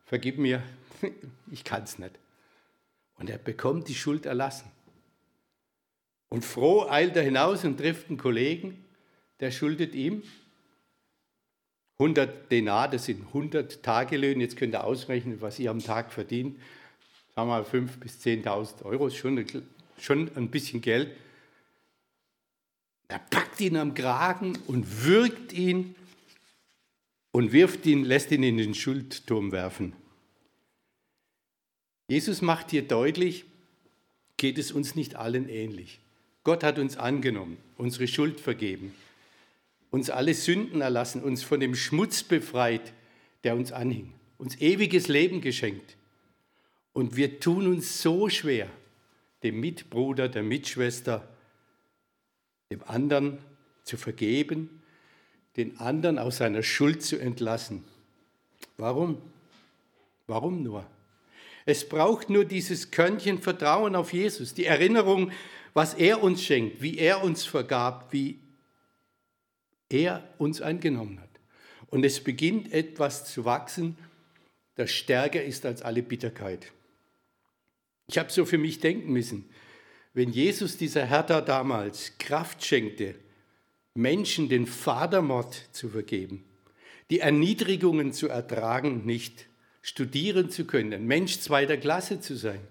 vergib 0.04 0.38
mir, 0.38 0.62
ich 1.50 1.64
kann 1.64 1.84
es 1.84 1.98
nicht. 1.98 2.18
Und 3.16 3.30
er 3.30 3.38
bekommt 3.38 3.88
die 3.88 3.94
Schuld 3.94 4.26
erlassen. 4.26 4.70
Und 6.34 6.44
froh 6.44 6.88
eilt 6.88 7.14
er 7.14 7.22
hinaus 7.22 7.62
und 7.62 7.76
trifft 7.76 8.08
einen 8.08 8.18
Kollegen, 8.18 8.84
der 9.38 9.52
schuldet 9.52 9.94
ihm 9.94 10.24
100 12.00 12.50
Denar, 12.50 12.88
das 12.88 13.04
sind 13.04 13.24
100 13.28 13.84
Tagelöhne. 13.84 14.42
Jetzt 14.42 14.56
könnt 14.56 14.74
ihr 14.74 14.82
ausrechnen, 14.82 15.40
was 15.40 15.60
ihr 15.60 15.70
am 15.70 15.78
Tag 15.78 16.12
verdient. 16.12 16.58
Sagen 17.36 17.48
wir 17.48 17.60
mal 17.60 17.62
5.000 17.62 17.86
bis 18.00 18.20
10.000 18.20 18.82
Euro, 18.82 19.10
schon 19.10 19.46
schon 20.00 20.28
ein 20.34 20.50
bisschen 20.50 20.80
Geld. 20.80 21.16
Er 23.06 23.20
packt 23.20 23.60
ihn 23.60 23.76
am 23.76 23.94
Kragen 23.94 24.58
und 24.66 25.04
würgt 25.04 25.52
ihn 25.52 25.94
und 27.30 27.52
wirft 27.52 27.86
ihn, 27.86 28.04
lässt 28.04 28.32
ihn 28.32 28.42
in 28.42 28.56
den 28.56 28.74
Schuldturm 28.74 29.52
werfen. 29.52 29.92
Jesus 32.08 32.42
macht 32.42 32.72
hier 32.72 32.82
deutlich, 32.82 33.44
geht 34.36 34.58
es 34.58 34.72
uns 34.72 34.96
nicht 34.96 35.14
allen 35.14 35.48
ähnlich. 35.48 36.00
Gott 36.44 36.62
hat 36.62 36.78
uns 36.78 36.98
angenommen, 36.98 37.56
unsere 37.76 38.06
Schuld 38.06 38.38
vergeben, 38.38 38.94
uns 39.90 40.10
alle 40.10 40.34
Sünden 40.34 40.82
erlassen, 40.82 41.22
uns 41.22 41.42
von 41.42 41.58
dem 41.58 41.74
Schmutz 41.74 42.22
befreit, 42.22 42.92
der 43.44 43.56
uns 43.56 43.72
anhing, 43.72 44.12
uns 44.36 44.60
ewiges 44.60 45.08
Leben 45.08 45.40
geschenkt. 45.40 45.96
Und 46.92 47.16
wir 47.16 47.40
tun 47.40 47.66
uns 47.66 48.02
so 48.02 48.28
schwer, 48.28 48.68
dem 49.42 49.58
Mitbruder, 49.58 50.28
der 50.28 50.42
Mitschwester, 50.42 51.28
dem 52.70 52.82
anderen 52.84 53.38
zu 53.82 53.96
vergeben, 53.96 54.82
den 55.56 55.78
anderen 55.78 56.18
aus 56.18 56.38
seiner 56.38 56.62
Schuld 56.62 57.02
zu 57.02 57.18
entlassen. 57.18 57.84
Warum? 58.76 59.20
Warum 60.26 60.62
nur? 60.62 60.86
Es 61.66 61.88
braucht 61.88 62.30
nur 62.30 62.44
dieses 62.44 62.90
Körnchen 62.90 63.40
Vertrauen 63.40 63.96
auf 63.96 64.12
Jesus, 64.12 64.54
die 64.54 64.66
Erinnerung, 64.66 65.32
was 65.72 65.94
er 65.94 66.22
uns 66.22 66.42
schenkt, 66.42 66.82
wie 66.82 66.98
er 66.98 67.24
uns 67.24 67.44
vergab, 67.44 68.12
wie 68.12 68.38
er 69.88 70.28
uns 70.38 70.60
angenommen 70.60 71.20
hat. 71.20 71.28
Und 71.88 72.04
es 72.04 72.22
beginnt 72.22 72.72
etwas 72.72 73.24
zu 73.24 73.44
wachsen, 73.44 73.96
das 74.76 74.90
stärker 74.90 75.42
ist 75.42 75.64
als 75.64 75.82
alle 75.82 76.02
Bitterkeit. 76.02 76.72
Ich 78.08 78.18
habe 78.18 78.30
so 78.30 78.44
für 78.44 78.58
mich 78.58 78.80
denken 78.80 79.12
müssen, 79.12 79.48
wenn 80.12 80.30
Jesus 80.30 80.76
dieser 80.76 81.06
Hertha 81.06 81.40
damals 81.40 82.12
Kraft 82.18 82.64
schenkte, 82.64 83.14
Menschen 83.94 84.48
den 84.48 84.66
Vatermord 84.66 85.68
zu 85.72 85.88
vergeben, 85.88 86.44
die 87.10 87.20
Erniedrigungen 87.20 88.12
zu 88.12 88.28
ertragen, 88.28 89.06
nicht 89.06 89.46
studieren 89.84 90.48
zu 90.48 90.64
können, 90.64 90.94
ein 90.94 91.06
Mensch 91.06 91.40
zweiter 91.40 91.76
Klasse 91.76 92.18
zu 92.18 92.36
sein, 92.36 92.66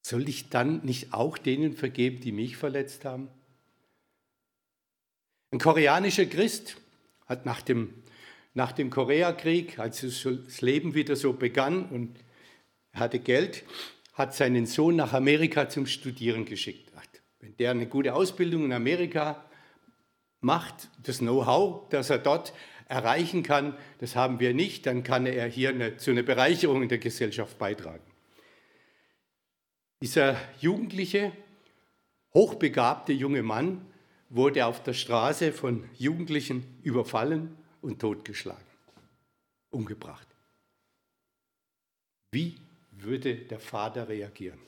soll 0.00 0.28
ich 0.28 0.48
dann 0.48 0.84
nicht 0.84 1.12
auch 1.12 1.36
denen 1.36 1.74
vergeben, 1.74 2.20
die 2.20 2.30
mich 2.30 2.56
verletzt 2.56 3.04
haben? 3.04 3.28
Ein 5.50 5.58
koreanischer 5.58 6.26
Christ 6.26 6.76
hat 7.26 7.46
nach 7.46 7.62
dem, 7.62 7.92
nach 8.54 8.70
dem 8.70 8.90
Koreakrieg, 8.90 9.80
als 9.80 10.02
das 10.02 10.60
Leben 10.60 10.94
wieder 10.94 11.16
so 11.16 11.32
begann 11.32 11.86
und 11.86 12.16
er 12.92 13.00
hatte 13.00 13.18
Geld, 13.18 13.64
hat 14.14 14.36
seinen 14.36 14.66
Sohn 14.66 14.94
nach 14.94 15.14
Amerika 15.14 15.68
zum 15.68 15.86
Studieren 15.86 16.44
geschickt. 16.44 16.92
Wenn 17.40 17.56
der 17.56 17.72
eine 17.72 17.88
gute 17.88 18.14
Ausbildung 18.14 18.66
in 18.66 18.72
Amerika 18.72 19.47
macht, 20.40 20.88
das 21.02 21.18
Know-how, 21.18 21.88
das 21.90 22.10
er 22.10 22.18
dort 22.18 22.52
erreichen 22.86 23.42
kann, 23.42 23.76
das 23.98 24.16
haben 24.16 24.40
wir 24.40 24.54
nicht, 24.54 24.86
dann 24.86 25.02
kann 25.02 25.26
er 25.26 25.46
hier 25.46 25.70
eine, 25.70 25.96
zu 25.96 26.10
einer 26.10 26.22
Bereicherung 26.22 26.82
in 26.82 26.88
der 26.88 26.98
Gesellschaft 26.98 27.58
beitragen. 27.58 28.04
Dieser 30.00 30.36
jugendliche, 30.60 31.32
hochbegabte 32.32 33.12
junge 33.12 33.42
Mann 33.42 33.84
wurde 34.30 34.64
auf 34.66 34.82
der 34.82 34.94
Straße 34.94 35.52
von 35.52 35.88
Jugendlichen 35.96 36.78
überfallen 36.82 37.56
und 37.82 38.00
totgeschlagen, 38.00 38.64
umgebracht. 39.70 40.26
Wie 42.30 42.56
würde 42.92 43.34
der 43.34 43.58
Vater 43.58 44.08
reagieren? 44.08 44.60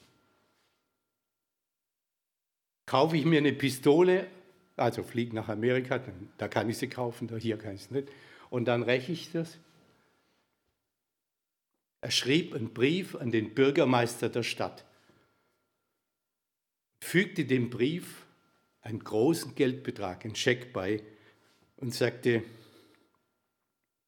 Kaufe 2.87 3.17
ich 3.17 3.25
mir 3.25 3.39
eine 3.39 3.53
Pistole 3.53 4.27
also 4.81 5.03
fliege 5.03 5.35
nach 5.35 5.49
Amerika, 5.49 6.01
da 6.39 6.49
kann 6.49 6.69
ich 6.71 6.79
sie 6.79 6.89
kaufen, 6.89 7.29
da 7.29 7.37
hier 7.37 7.59
kann 7.59 7.75
ich 7.75 7.85
sie 7.85 7.95
nicht. 7.95 8.09
Und 8.49 8.65
dann 8.67 8.83
räche 8.83 9.13
ich 9.13 9.31
das. 9.33 9.59
Er 12.01 12.11
schrieb 12.11 12.55
einen 12.55 12.73
Brief 12.73 13.15
an 13.15 13.31
den 13.31 13.55
Bürgermeister 13.55 14.29
der 14.31 14.43
Stadt, 14.43 14.87
fügte 17.03 17.45
dem 17.45 17.69
Brief 17.69 18.27
einen 18.81 19.05
großen 19.05 19.55
Geldbetrag, 19.55 20.25
einen 20.25 20.35
Scheck 20.35 20.73
bei 20.73 21.03
und 21.77 21.95
sagte, 21.95 22.43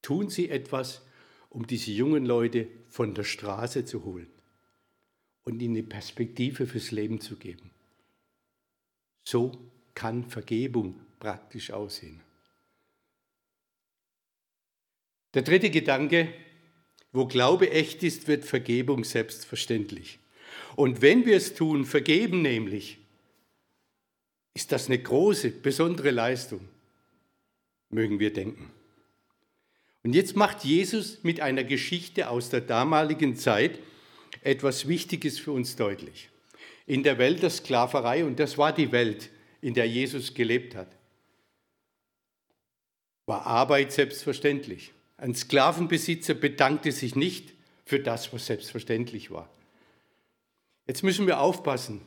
tun 0.01 0.31
Sie 0.31 0.49
etwas, 0.49 1.03
um 1.51 1.67
diese 1.67 1.91
jungen 1.91 2.25
Leute 2.25 2.69
von 2.89 3.15
der 3.15 3.25
Straße 3.25 3.85
zu 3.85 4.05
holen 4.05 4.31
und 5.45 5.61
ihnen 5.61 5.77
eine 5.77 5.87
Perspektive 5.87 6.67
fürs 6.67 6.91
Leben 6.91 7.21
zu 7.21 7.37
geben. 7.37 7.71
So 9.29 9.53
kann 9.95 10.25
Vergebung 10.25 11.01
praktisch 11.21 11.71
aussehen. 11.71 12.21
Der 15.35 15.43
dritte 15.43 15.71
Gedanke, 15.71 16.33
wo 17.13 17.27
Glaube 17.27 17.71
echt 17.71 18.03
ist, 18.03 18.29
wird 18.29 18.45
Vergebung 18.45 19.05
selbstverständlich. 19.05 20.19
Und 20.77 21.03
wenn 21.03 21.27
wir 21.27 21.37
es 21.37 21.55
tun, 21.55 21.85
vergeben 21.85 22.43
nämlich, 22.43 22.99
ist 24.55 24.73
das 24.73 24.87
eine 24.87 24.99
große, 24.99 25.51
besondere 25.51 26.11
Leistung, 26.11 26.69
mögen 27.89 28.19
wir 28.19 28.33
denken. 28.33 28.71
Und 30.03 30.15
jetzt 30.15 30.37
macht 30.37 30.65
Jesus 30.65 31.23
mit 31.23 31.41
einer 31.41 31.65
Geschichte 31.65 32.29
aus 32.29 32.51
der 32.51 32.61
damaligen 32.61 33.37
Zeit 33.37 33.79
etwas 34.43 34.89
Wichtiges 34.89 35.39
für 35.39 35.53
uns 35.53 35.77
deutlich. 35.77 36.29
In 36.87 37.03
der 37.03 37.19
Welt 37.19 37.43
der 37.43 37.51
Sklaverei, 37.51 38.25
und 38.25 38.41
das 38.41 38.59
war 38.59 38.73
die 38.75 38.91
Welt, 38.91 39.31
in 39.63 39.73
der 39.73 39.89
Jesus 39.89 40.35
gelebt 40.35 40.75
hat, 40.75 40.89
war 43.25 43.47
Arbeit 43.47 43.93
selbstverständlich. 43.93 44.93
Ein 45.17 45.35
Sklavenbesitzer 45.35 46.35
bedankte 46.35 46.93
sich 46.93 47.15
nicht 47.15 47.55
für 47.85 48.01
das, 48.01 48.33
was 48.33 48.47
selbstverständlich 48.47 49.31
war. 49.31 49.49
Jetzt 50.87 51.03
müssen 51.03 51.27
wir 51.27 51.41
aufpassen, 51.41 52.03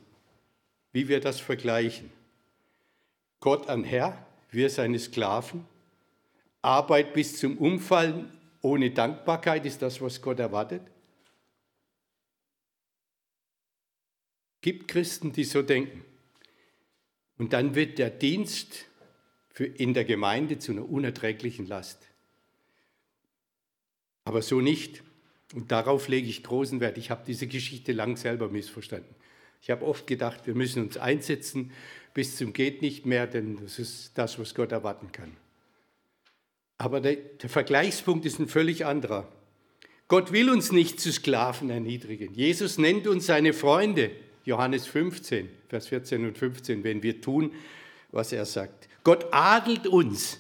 wie 0.91 1.07
wir 1.07 1.21
das 1.21 1.39
vergleichen. 1.39 2.11
Gott 3.39 3.69
ein 3.69 3.83
Herr, 3.83 4.25
wir 4.51 4.69
seine 4.69 4.99
Sklaven. 4.99 5.65
Arbeit 6.61 7.13
bis 7.13 7.39
zum 7.39 7.57
Umfallen 7.57 8.31
ohne 8.61 8.91
Dankbarkeit 8.91 9.65
ist 9.65 9.81
das, 9.81 10.01
was 10.01 10.21
Gott 10.21 10.39
erwartet. 10.39 10.81
Gibt 14.61 14.87
Christen, 14.87 15.31
die 15.31 15.43
so 15.43 15.61
denken. 15.61 16.03
Und 17.37 17.53
dann 17.53 17.75
wird 17.75 17.97
der 17.97 18.09
Dienst 18.09 18.85
in 19.57 19.93
der 19.93 20.05
Gemeinde 20.05 20.59
zu 20.59 20.71
einer 20.71 20.87
unerträglichen 20.87 21.67
Last. 21.67 21.99
Aber 24.23 24.41
so 24.41 24.61
nicht. 24.61 25.03
Und 25.53 25.71
darauf 25.71 26.07
lege 26.07 26.27
ich 26.27 26.43
großen 26.43 26.79
Wert. 26.79 26.97
Ich 26.97 27.11
habe 27.11 27.23
diese 27.25 27.47
Geschichte 27.47 27.91
lang 27.91 28.17
selber 28.17 28.49
missverstanden. 28.49 29.13
Ich 29.61 29.69
habe 29.69 29.85
oft 29.85 30.07
gedacht, 30.07 30.47
wir 30.47 30.55
müssen 30.55 30.83
uns 30.83 30.97
einsetzen 30.97 31.71
bis 32.15 32.37
zum 32.37 32.53
geht 32.53 32.81
nicht 32.81 33.05
mehr, 33.05 33.27
denn 33.27 33.57
das 33.61 33.77
ist 33.77 34.17
das, 34.17 34.39
was 34.39 34.55
Gott 34.55 34.71
erwarten 34.71 35.11
kann. 35.11 35.35
Aber 36.77 37.01
der, 37.01 37.15
der 37.15 37.49
Vergleichspunkt 37.49 38.25
ist 38.25 38.39
ein 38.39 38.47
völlig 38.47 38.85
anderer. 38.85 39.31
Gott 40.07 40.31
will 40.31 40.49
uns 40.49 40.71
nicht 40.71 40.99
zu 40.99 41.11
Sklaven 41.11 41.69
erniedrigen. 41.69 42.33
Jesus 42.33 42.77
nennt 42.77 43.05
uns 43.07 43.25
seine 43.25 43.51
Freunde. 43.51 44.11
Johannes 44.45 44.87
15, 44.87 45.49
Vers 45.67 45.87
14 45.87 46.25
und 46.25 46.37
15, 46.37 46.83
wenn 46.83 47.03
wir 47.03 47.19
tun, 47.19 47.51
was 48.11 48.31
er 48.31 48.45
sagt. 48.45 48.87
Gott 49.03 49.27
adelt 49.31 49.87
uns, 49.87 50.39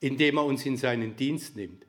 indem 0.00 0.36
er 0.36 0.44
uns 0.44 0.64
in 0.64 0.76
seinen 0.76 1.16
Dienst 1.16 1.56
nimmt. 1.56 1.84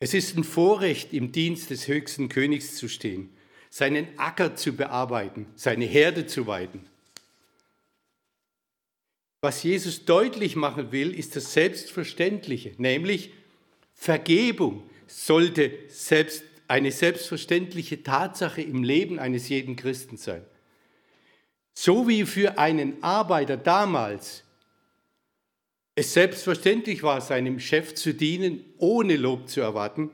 Es 0.00 0.12
ist 0.12 0.36
ein 0.36 0.44
Vorrecht, 0.44 1.12
im 1.12 1.32
Dienst 1.32 1.70
des 1.70 1.86
höchsten 1.86 2.28
Königs 2.28 2.76
zu 2.76 2.88
stehen, 2.88 3.30
seinen 3.70 4.18
Acker 4.18 4.56
zu 4.56 4.72
bearbeiten, 4.74 5.46
seine 5.54 5.84
Herde 5.84 6.26
zu 6.26 6.46
weiden. 6.46 6.86
Was 9.40 9.62
Jesus 9.62 10.04
deutlich 10.06 10.56
machen 10.56 10.90
will, 10.92 11.14
ist 11.14 11.36
das 11.36 11.52
Selbstverständliche, 11.52 12.72
nämlich 12.78 13.32
Vergebung 13.92 14.88
sollte 15.06 15.70
selbst 15.88 16.44
eine 16.68 16.92
selbstverständliche 16.92 18.02
Tatsache 18.02 18.62
im 18.62 18.82
Leben 18.82 19.18
eines 19.18 19.48
jeden 19.48 19.76
Christen 19.76 20.16
sein. 20.16 20.44
So 21.74 22.08
wie 22.08 22.24
für 22.24 22.58
einen 22.58 23.02
Arbeiter 23.02 23.56
damals 23.56 24.44
es 25.96 26.12
selbstverständlich 26.12 27.02
war, 27.02 27.20
seinem 27.20 27.60
Chef 27.60 27.94
zu 27.94 28.14
dienen, 28.14 28.64
ohne 28.78 29.16
Lob 29.16 29.48
zu 29.48 29.60
erwarten, 29.60 30.10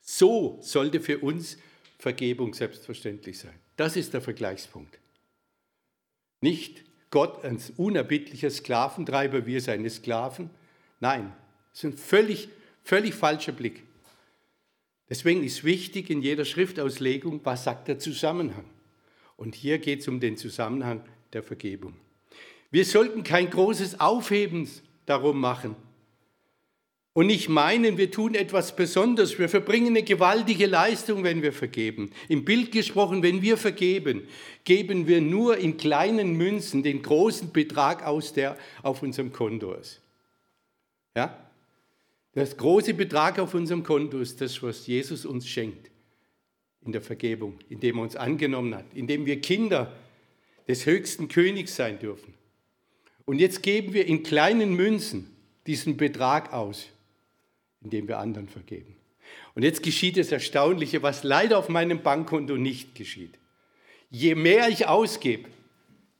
so 0.00 0.58
sollte 0.60 1.00
für 1.00 1.18
uns 1.18 1.56
Vergebung 1.98 2.52
selbstverständlich 2.52 3.38
sein. 3.38 3.54
Das 3.76 3.96
ist 3.96 4.12
der 4.12 4.20
Vergleichspunkt. 4.20 4.98
Nicht 6.40 6.84
Gott 7.10 7.44
als 7.44 7.70
unerbittlicher 7.76 8.50
Sklaventreiber, 8.50 9.46
wir 9.46 9.60
seine 9.60 9.88
Sklaven. 9.88 10.50
Nein, 11.00 11.32
das 11.72 11.84
ist 11.84 11.84
ein 11.84 11.96
völlig, 11.96 12.48
völlig 12.82 13.14
falscher 13.14 13.52
Blick. 13.52 13.84
Deswegen 15.08 15.44
ist 15.44 15.64
wichtig 15.64 16.10
in 16.10 16.22
jeder 16.22 16.44
Schriftauslegung, 16.44 17.40
was 17.44 17.64
sagt 17.64 17.88
der 17.88 17.98
Zusammenhang. 17.98 18.64
Und 19.36 19.54
hier 19.54 19.78
geht 19.78 20.00
es 20.00 20.08
um 20.08 20.20
den 20.20 20.36
Zusammenhang 20.36 21.02
der 21.32 21.42
Vergebung. 21.42 21.94
Wir 22.70 22.84
sollten 22.84 23.22
kein 23.22 23.50
großes 23.50 24.00
Aufheben 24.00 24.68
darum 25.06 25.40
machen 25.40 25.76
und 27.14 27.28
nicht 27.28 27.48
meinen, 27.48 27.96
wir 27.96 28.10
tun 28.10 28.34
etwas 28.34 28.74
Besonderes. 28.74 29.38
Wir 29.38 29.48
verbringen 29.48 29.88
eine 29.88 30.02
gewaltige 30.02 30.66
Leistung, 30.66 31.22
wenn 31.22 31.42
wir 31.42 31.52
vergeben. 31.52 32.10
Im 32.28 32.44
Bild 32.44 32.72
gesprochen, 32.72 33.22
wenn 33.22 33.40
wir 33.40 33.56
vergeben, 33.56 34.26
geben 34.64 35.06
wir 35.06 35.20
nur 35.20 35.56
in 35.56 35.76
kleinen 35.76 36.36
Münzen 36.36 36.82
den 36.82 37.02
großen 37.02 37.52
Betrag 37.52 38.04
aus, 38.04 38.32
der 38.32 38.58
auf 38.82 39.02
unserem 39.02 39.32
Konto 39.32 39.74
ist. 39.74 40.00
Ja? 41.16 41.43
Das 42.34 42.56
große 42.56 42.94
Betrag 42.94 43.38
auf 43.38 43.54
unserem 43.54 43.84
Konto 43.84 44.18
ist 44.18 44.40
das, 44.40 44.60
was 44.62 44.86
Jesus 44.86 45.24
uns 45.24 45.48
schenkt 45.48 45.90
in 46.84 46.92
der 46.92 47.00
Vergebung, 47.00 47.58
indem 47.68 47.98
er 47.98 48.02
uns 48.02 48.16
angenommen 48.16 48.74
hat, 48.74 48.86
indem 48.92 49.24
wir 49.24 49.40
Kinder 49.40 49.92
des 50.66 50.84
höchsten 50.86 51.28
Königs 51.28 51.76
sein 51.76 51.98
dürfen. 51.98 52.34
Und 53.24 53.38
jetzt 53.38 53.62
geben 53.62 53.94
wir 53.94 54.06
in 54.06 54.22
kleinen 54.22 54.74
Münzen 54.74 55.30
diesen 55.66 55.96
Betrag 55.96 56.52
aus, 56.52 56.88
indem 57.80 58.08
wir 58.08 58.18
anderen 58.18 58.48
vergeben. 58.48 58.96
Und 59.54 59.62
jetzt 59.62 59.82
geschieht 59.82 60.16
das 60.16 60.32
Erstaunliche, 60.32 61.02
was 61.02 61.22
leider 61.22 61.58
auf 61.58 61.68
meinem 61.68 62.02
Bankkonto 62.02 62.56
nicht 62.56 62.94
geschieht. 62.94 63.38
Je 64.10 64.34
mehr 64.34 64.68
ich 64.68 64.86
ausgebe, 64.86 65.48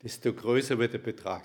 desto 0.03 0.33
größer 0.33 0.79
wird 0.79 0.95
der 0.95 0.99
Betrag. 0.99 1.45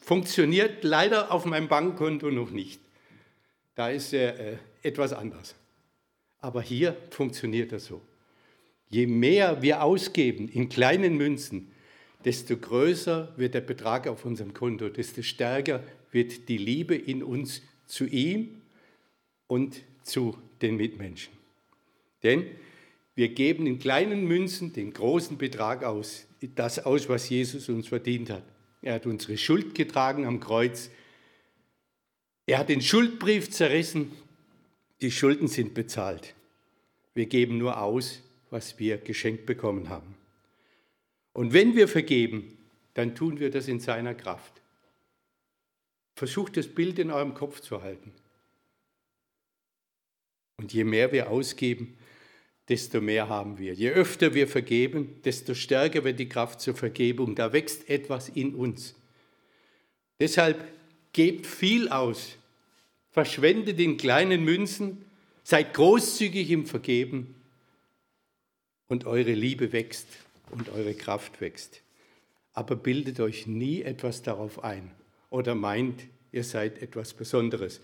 Funktioniert 0.00 0.84
leider 0.84 1.30
auf 1.32 1.44
meinem 1.44 1.68
Bankkonto 1.68 2.30
noch 2.30 2.50
nicht. 2.50 2.80
Da 3.74 3.90
ist 3.90 4.12
er 4.12 4.38
äh, 4.38 4.56
etwas 4.82 5.12
anders. 5.12 5.54
Aber 6.38 6.62
hier 6.62 6.96
funktioniert 7.10 7.72
das 7.72 7.86
so. 7.86 8.02
Je 8.88 9.06
mehr 9.06 9.62
wir 9.62 9.82
ausgeben 9.82 10.48
in 10.48 10.68
kleinen 10.68 11.16
Münzen, 11.16 11.72
desto 12.24 12.56
größer 12.56 13.32
wird 13.36 13.54
der 13.54 13.60
Betrag 13.62 14.06
auf 14.06 14.24
unserem 14.24 14.52
Konto, 14.52 14.88
desto 14.88 15.22
stärker 15.22 15.82
wird 16.10 16.48
die 16.48 16.58
Liebe 16.58 16.94
in 16.94 17.22
uns 17.22 17.62
zu 17.86 18.06
ihm 18.06 18.62
und 19.46 19.82
zu 20.02 20.36
den 20.60 20.76
Mitmenschen. 20.76 21.32
Denn 22.22 22.46
wir 23.14 23.28
geben 23.28 23.66
in 23.66 23.78
kleinen 23.78 24.26
Münzen 24.26 24.72
den 24.72 24.92
großen 24.92 25.38
Betrag 25.38 25.84
aus, 25.84 26.26
das 26.54 26.78
aus, 26.84 27.08
was 27.08 27.28
Jesus 27.28 27.68
uns 27.68 27.88
verdient 27.88 28.30
hat. 28.30 28.44
Er 28.80 28.94
hat 28.94 29.06
unsere 29.06 29.36
Schuld 29.36 29.74
getragen 29.74 30.26
am 30.26 30.40
Kreuz. 30.40 30.90
Er 32.46 32.58
hat 32.58 32.68
den 32.68 32.82
Schuldbrief 32.82 33.50
zerrissen. 33.50 34.12
Die 35.00 35.10
Schulden 35.10 35.48
sind 35.48 35.74
bezahlt. 35.74 36.34
Wir 37.14 37.26
geben 37.26 37.58
nur 37.58 37.80
aus, 37.80 38.22
was 38.50 38.78
wir 38.78 38.98
geschenkt 38.98 39.46
bekommen 39.46 39.88
haben. 39.88 40.14
Und 41.32 41.52
wenn 41.52 41.74
wir 41.74 41.88
vergeben, 41.88 42.58
dann 42.94 43.14
tun 43.14 43.40
wir 43.40 43.50
das 43.50 43.68
in 43.68 43.80
seiner 43.80 44.14
Kraft. 44.14 44.60
Versucht 46.14 46.56
das 46.56 46.68
Bild 46.68 46.98
in 46.98 47.10
eurem 47.10 47.34
Kopf 47.34 47.60
zu 47.60 47.82
halten. 47.82 48.12
Und 50.58 50.72
je 50.72 50.84
mehr 50.84 51.10
wir 51.10 51.30
ausgeben, 51.30 51.96
desto 52.68 53.00
mehr 53.00 53.28
haben 53.28 53.58
wir. 53.58 53.74
Je 53.74 53.90
öfter 53.90 54.34
wir 54.34 54.46
vergeben, 54.46 55.20
desto 55.24 55.54
stärker 55.54 56.04
wird 56.04 56.20
die 56.20 56.28
Kraft 56.28 56.60
zur 56.60 56.74
Vergebung. 56.74 57.34
Da 57.34 57.52
wächst 57.52 57.88
etwas 57.88 58.28
in 58.28 58.54
uns. 58.54 58.94
Deshalb 60.20 60.64
gebt 61.12 61.46
viel 61.46 61.88
aus, 61.88 62.36
verschwendet 63.10 63.78
in 63.78 63.96
kleinen 63.96 64.44
Münzen, 64.44 65.04
seid 65.44 65.74
großzügig 65.74 66.50
im 66.50 66.66
Vergeben 66.66 67.34
und 68.88 69.06
eure 69.06 69.32
Liebe 69.32 69.72
wächst 69.72 70.06
und 70.50 70.68
eure 70.70 70.94
Kraft 70.94 71.40
wächst. 71.40 71.82
aber 72.54 72.76
bildet 72.76 73.20
euch 73.20 73.46
nie 73.46 73.82
etwas 73.82 74.22
darauf 74.22 74.62
ein 74.62 74.90
oder 75.30 75.54
meint, 75.54 76.02
ihr 76.32 76.44
seid 76.44 76.82
etwas 76.82 77.14
Besonderes. 77.14 77.80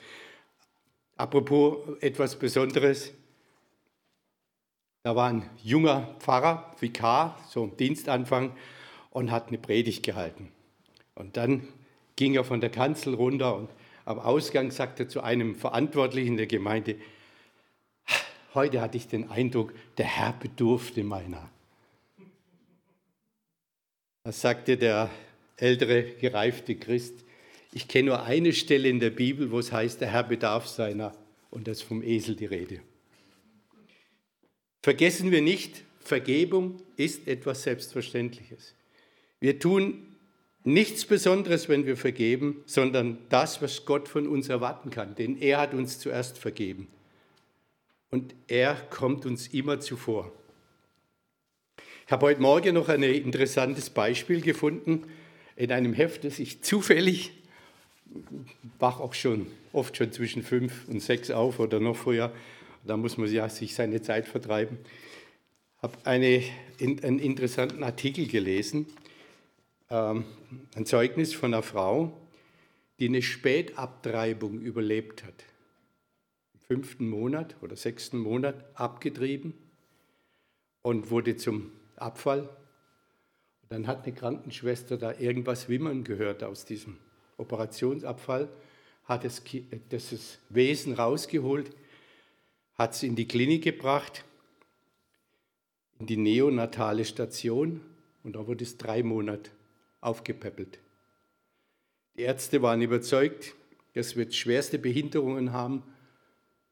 Apropos 1.17 1.79
etwas 2.01 2.39
Besonderes, 2.39 3.13
da 5.03 5.17
war 5.17 5.31
ein 5.31 5.49
junger 5.63 6.17
Pfarrer, 6.21 6.75
Vikar, 6.79 7.39
so 7.49 7.65
am 7.65 7.77
Dienstanfang, 7.77 8.55
und 9.11 9.31
hat 9.31 9.49
eine 9.49 9.59
Predigt 9.59 10.03
gehalten. 10.03 10.53
Und 11.15 11.37
dann 11.37 11.67
ging 12.19 12.35
er 12.35 12.43
von 12.43 12.61
der 12.61 12.69
Kanzel 12.69 13.15
runter 13.15 13.55
und 13.55 13.71
am 14.05 14.19
Ausgang 14.19 14.73
sagte 14.73 15.05
er 15.05 15.09
zu 15.09 15.21
einem 15.23 15.55
Verantwortlichen 15.55 16.37
der 16.37 16.49
Gemeinde, 16.49 16.97
heute 18.55 18.81
hatte 18.81 18.97
ich 18.97 19.07
den 19.07 19.31
Eindruck, 19.31 19.73
der 19.99 20.07
Herr 20.07 20.33
bedurfte 20.33 21.05
meiner. 21.05 21.49
Da 24.25 24.33
sagte 24.33 24.77
der 24.77 25.11
ältere, 25.57 26.03
gereifte 26.03 26.75
Christ, 26.75 27.25
ich 27.73 27.87
kenne 27.87 28.09
nur 28.09 28.25
eine 28.25 28.53
Stelle 28.53 28.89
in 28.89 28.99
der 28.99 29.11
Bibel, 29.11 29.53
wo 29.53 29.61
es 29.61 29.71
heißt, 29.71 30.01
der 30.01 30.11
Herr 30.11 30.25
bedarf 30.25 30.67
seiner, 30.67 31.15
und 31.51 31.69
das 31.69 31.83
vom 31.83 32.03
Esel 32.03 32.35
die 32.35 32.47
Rede. 32.47 32.81
Vergessen 34.83 35.31
wir 35.31 35.41
nicht, 35.41 35.85
Vergebung 36.01 36.83
ist 36.97 37.29
etwas 37.29 37.63
Selbstverständliches. 37.63 38.75
Wir 39.39 39.61
tun 39.61 40.08
nichts 40.65 41.05
Besonderes, 41.05 41.69
wenn 41.69 41.87
wir 41.87 41.97
vergeben, 41.97 42.63
sondern 42.67 43.19
das, 43.29 43.63
was 43.63 43.85
Gott 43.85 44.09
von 44.09 44.27
uns 44.27 44.49
erwarten 44.49 44.91
kann. 44.91 45.15
Denn 45.15 45.37
er 45.41 45.61
hat 45.61 45.75
uns 45.75 45.99
zuerst 45.99 46.39
vergeben. 46.39 46.89
Und 48.11 48.35
er 48.47 48.75
kommt 48.75 49.27
uns 49.27 49.49
immer 49.49 49.81
zuvor. 49.81 50.33
Ich 52.07 52.13
habe 52.13 52.27
heute 52.27 52.41
Morgen 52.41 52.75
noch 52.75 52.89
ein 52.89 53.03
interessantes 53.03 53.91
Beispiel 53.91 54.41
gefunden 54.41 55.05
in 55.57 55.73
einem 55.73 55.93
Heft, 55.93 56.25
das 56.25 56.39
ich 56.39 56.63
zufällig, 56.63 57.33
wach 58.79 59.01
auch 59.01 59.13
schon 59.13 59.47
oft 59.73 59.97
schon 59.97 60.13
zwischen 60.13 60.43
fünf 60.43 60.89
und 60.89 61.01
sechs 61.01 61.31
auf 61.31 61.59
oder 61.59 61.81
noch 61.81 61.97
früher, 61.97 62.33
da 62.85 62.97
muss 62.97 63.17
man 63.17 63.31
ja 63.31 63.49
sich 63.49 63.75
seine 63.75 64.03
Zeit 64.03 64.27
vertreiben, 64.27 64.79
habe 65.83 65.97
eine, 66.05 66.43
einen 66.81 67.19
interessanten 67.19 67.83
Artikel 67.83 68.27
gelesen 68.27 68.87
ein 69.89 70.85
Zeugnis 70.85 71.35
von 71.35 71.55
einer 71.55 71.63
Frau, 71.63 72.13
die 72.99 73.07
eine 73.09 73.23
Spätabtreibung 73.23 74.61
überlebt 74.61 75.25
hat. 75.25 75.45
Im 76.55 76.61
fünften 76.61 77.09
Monat 77.09 77.57
oder 77.63 77.77
sechsten 77.77 78.19
Monat 78.19 78.65
abgetrieben 78.75 79.55
und 80.83 81.11
wurde 81.11 81.37
zum 81.37 81.73
Abfall. 81.97 82.49
Dann 83.71 83.87
hat 83.87 84.05
eine 84.05 84.15
Krankenschwester 84.15 84.97
da 84.97 85.15
irgendwas 85.15 85.69
wimmern 85.69 86.05
gehört 86.05 86.43
aus 86.43 86.65
diesem 86.65 86.99
Operationsabfall, 87.37 88.49
hat 89.05 89.25
das, 89.25 89.43
das 89.89 90.39
Wesen 90.49 90.95
rausgeholt, 90.95 91.71
hat 92.75 92.95
es 92.95 93.03
in 93.03 93.17
die 93.17 93.29
Klinik 93.29 93.65
gebracht, 93.65 94.25
in 95.99 96.07
die 96.07 96.17
neonatale 96.17 97.05
Station 97.05 97.81
und 98.23 98.37
da 98.37 98.47
wurde 98.47 98.65
es 98.65 98.77
drei 98.77 99.03
Monate 99.03 99.51
aufgepäppelt. 100.01 100.79
Die 102.17 102.23
Ärzte 102.23 102.63
waren 102.63 102.83
überzeugt, 102.83 103.55
es 103.95 104.17
wird 104.17 104.35
schwerste 104.35 104.79
Behinderungen 104.79 105.53
haben, 105.53 105.83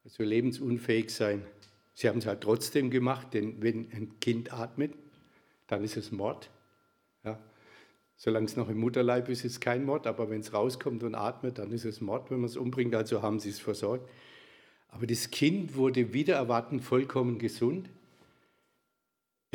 also 0.03 0.23
lebensunfähig 0.23 1.09
sein. 1.09 1.45
Sie 1.93 2.07
haben 2.07 2.19
es 2.19 2.25
halt 2.25 2.41
trotzdem 2.41 2.89
gemacht, 2.89 3.33
denn 3.33 3.61
wenn 3.61 3.91
ein 3.91 4.19
Kind 4.19 4.53
atmet, 4.53 4.93
dann 5.67 5.83
ist 5.83 5.97
es 5.97 6.11
Mord. 6.11 6.49
Ja. 7.23 7.39
Solange 8.15 8.45
es 8.45 8.55
noch 8.55 8.69
im 8.69 8.79
Mutterleib 8.79 9.29
ist, 9.29 9.45
ist 9.45 9.53
es 9.53 9.59
kein 9.59 9.83
Mord, 9.83 10.07
aber 10.07 10.29
wenn 10.29 10.41
es 10.41 10.53
rauskommt 10.53 11.03
und 11.03 11.15
atmet, 11.15 11.59
dann 11.59 11.71
ist 11.71 11.85
es 11.85 12.01
Mord, 12.01 12.31
wenn 12.31 12.39
man 12.39 12.49
es 12.49 12.57
umbringt. 12.57 12.95
Also 12.95 13.21
haben 13.21 13.39
sie 13.39 13.49
es 13.49 13.59
versorgt. 13.59 14.09
Aber 14.89 15.05
das 15.05 15.29
Kind 15.29 15.75
wurde 15.75 16.13
wieder 16.13 16.35
erwarten 16.35 16.79
vollkommen 16.79 17.39
gesund. 17.39 17.89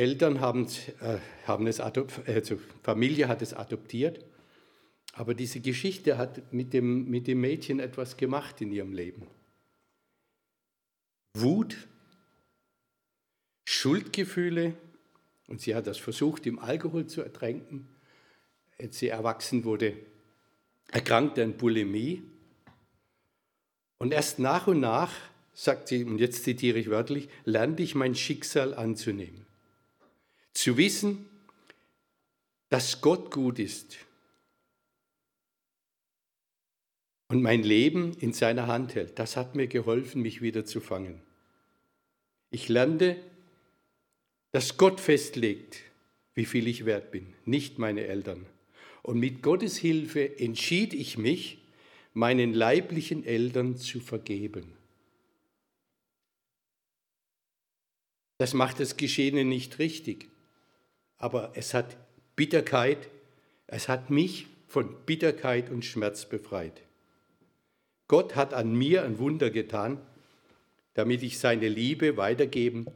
Eltern 0.03 0.41
haben, 0.41 0.67
äh, 1.01 1.19
haben 1.47 1.69
es 1.69 1.79
also 1.79 2.09
Familie 2.83 3.29
hat 3.29 3.41
es 3.41 3.55
adoptiert, 3.55 4.25
aber 5.13 5.35
diese 5.35 5.61
Geschichte 5.61 6.19
hat 6.19 6.53
mit 6.53 6.73
dem, 6.73 7.09
mit 7.09 7.29
dem 7.29 7.41
Mädchen 7.41 7.79
etwas 7.79 8.17
gemacht 8.17 8.61
in 8.61 8.73
ihrem 8.73 8.93
Leben. 8.93 9.29
Wut, 11.35 11.77
Schuldgefühle 13.65 14.75
und 15.47 15.61
sie 15.61 15.77
hat 15.77 15.87
das 15.87 15.99
versucht, 15.99 16.47
im 16.47 16.59
Alkohol 16.59 17.07
zu 17.07 17.23
ertränken. 17.23 17.89
Als 18.81 18.99
sie 18.99 19.09
erwachsen 19.09 19.63
wurde, 19.63 19.97
erkrankte 20.91 21.45
an 21.45 21.57
Bulimie. 21.57 22.25
Und 23.99 24.13
erst 24.13 24.41
nach 24.41 24.67
und 24.67 24.81
nach, 24.81 25.13
sagt 25.55 25.87
sie, 25.87 26.03
und 26.05 26.19
jetzt 26.19 26.43
zitiere 26.43 26.81
ich 26.81 26.91
wörtlich, 26.91 27.29
lernte 27.45 27.85
ich 27.85 27.95
mein 27.95 28.17
Schicksal 28.17 28.75
anzunehmen. 28.75 29.47
Zu 30.55 30.77
wissen, 30.77 31.29
dass 32.69 33.01
Gott 33.03 33.31
gut 33.31 33.59
ist 33.59 33.99
und 37.29 37.43
mein 37.43 37.63
Leben 37.63 38.15
in 38.19 38.33
seiner 38.33 38.67
Hand 38.67 38.95
hält, 38.95 39.19
das 39.19 39.37
hat 39.37 39.55
mir 39.55 39.67
geholfen, 39.67 40.23
mich 40.23 40.41
wieder 40.41 40.65
zu 40.65 40.81
fangen. 40.81 41.21
Ich 42.51 42.69
lernte, 42.71 43.17
dass 44.53 44.79
Gott 44.79 45.01
festlegt, 45.01 45.81
wie 46.35 46.47
viel 46.47 46.67
ich 46.67 46.87
wert 46.87 47.11
bin, 47.11 47.35
nicht 47.45 47.79
meine 47.79 48.07
Eltern. 48.07 48.47
Und 49.03 49.19
mit 49.19 49.43
Gottes 49.43 49.77
Hilfe 49.77 50.39
entschied 50.39 50.95
ich 50.95 51.19
mich, 51.19 51.59
meinen 52.15 52.55
leiblichen 52.55 53.25
Eltern 53.25 53.77
zu 53.77 54.01
vergeben. 54.01 54.73
Das 58.39 58.55
macht 58.55 58.81
das 58.81 58.97
Geschehene 58.97 59.45
nicht 59.45 59.79
richtig 59.79 60.32
aber 61.23 61.53
es 61.55 61.73
hat 61.73 61.97
Bitterkeit, 62.35 63.09
es 63.69 63.89
hat 63.89 64.11
mich 64.11 64.49
von 64.67 64.93
Bitterkeit 65.07 65.71
und 65.71 65.85
Schmerz 65.85 66.29
befreit. 66.29 66.83
Gott 68.09 68.35
hat 68.35 68.53
an 68.53 68.75
mir 68.75 69.05
ein 69.05 69.19
Wunder 69.19 69.51
getan, 69.51 69.99
damit 70.95 71.23
ich 71.23 71.39
seine 71.39 71.69
Liebe 71.69 72.17
weitergeben 72.17 72.87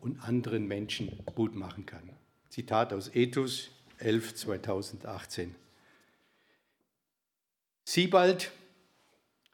und 0.00 0.22
anderen 0.22 0.68
Menschen 0.68 1.24
Mut 1.36 1.54
machen 1.54 1.86
kann. 1.86 2.10
Zitat 2.50 2.92
aus 2.92 3.14
Ethos 3.14 3.70
11, 3.96 4.34
2018. 4.34 5.54
Siebald 7.84 8.52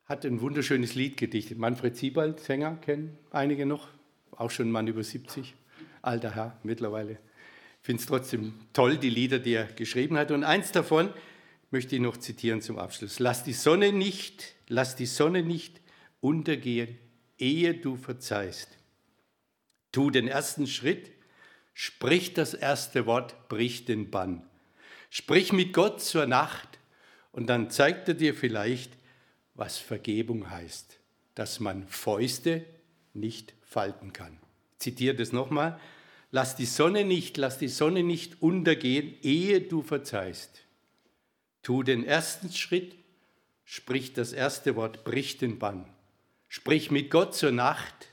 hat 0.07 0.27
ein 0.27 0.41
wunderschönes 0.41 0.97
Lied 0.97 1.17
gedichtet. 1.17 1.59
Manfred 1.59 1.97
Siebald, 1.97 2.41
Sänger, 2.41 2.75
kennen 2.75 3.17
einige 3.31 3.67
noch, 3.67 3.87
auch 4.33 4.51
schon 4.51 4.69
ein 4.69 4.73
Mann 4.73 4.89
über 4.89 5.05
70, 5.05 5.55
alter 6.03 6.35
Herr 6.35 6.59
mittlerweile 6.65 7.19
finde 7.85 8.01
es 8.01 8.07
trotzdem 8.07 8.55
toll, 8.73 8.97
die 8.97 9.11
Lieder, 9.11 9.39
die 9.39 9.53
er 9.53 9.67
geschrieben 9.67 10.17
hat. 10.17 10.31
Und 10.31 10.43
eins 10.43 10.73
davon 10.73 11.13
möchte 11.71 11.95
ich 11.95 12.01
noch 12.01 12.17
zitieren 12.17 12.63
zum 12.63 12.79
Abschluss. 12.79 13.19
Lass 13.19 13.45
die 13.45 13.53
Sonne 13.53 13.93
nicht, 13.93 14.55
lass 14.69 14.97
die 14.97 15.05
Sonne 15.05 15.43
nicht 15.43 15.83
untergehen, 16.21 16.99
ehe 17.37 17.75
du 17.75 17.97
verzeihst. 17.97 18.71
Tu 19.93 20.11
den 20.11 20.29
ersten 20.29 20.67
Schritt, 20.67 21.13
sprich 21.75 22.33
das 22.33 22.55
erste 22.55 23.05
Wort, 23.05 23.51
brich 23.51 23.85
den 23.85 24.11
Bann. 24.11 24.49
Sprich 25.11 25.53
mit 25.53 25.75
Gott 25.75 26.01
zur 26.01 26.25
Nacht 26.25 26.79
und 27.33 27.49
dann 27.49 27.69
zeigt 27.69 28.09
er 28.09 28.15
dir 28.15 28.35
vielleicht, 28.35 28.97
was 29.53 29.77
Vergebung 29.77 30.49
heißt, 30.49 30.99
dass 31.35 31.61
man 31.61 31.87
Fäuste 31.89 32.65
nicht 33.13 33.53
falten 33.61 34.15
kann. 34.15 34.39
Ich 34.73 34.79
zitiere 34.79 35.15
das 35.15 35.33
nochmal. 35.33 35.79
Lass 36.35 36.57
die 36.57 36.67
Sonne 36.67 37.05
nicht, 37.05 37.37
lass 37.37 37.59
die 37.59 37.69
Sonne 37.69 38.03
nicht 38.03 38.43
untergehen, 38.43 39.15
ehe 39.23 39.61
du 39.61 39.83
verzeihst. 39.83 40.65
Tu 41.63 41.85
den 41.85 42.05
ersten 42.05 42.51
Schritt, 42.53 42.97
sprich 43.65 44.15
das 44.15 44.33
erste 44.33 44.75
Wort, 44.75 45.05
brich 45.05 45.39
den 45.39 45.61
Bann. 45.61 45.89
Sprich 46.49 46.91
mit 46.91 47.09
Gott 47.13 47.37
zur 47.37 47.53
Nacht 47.53 48.09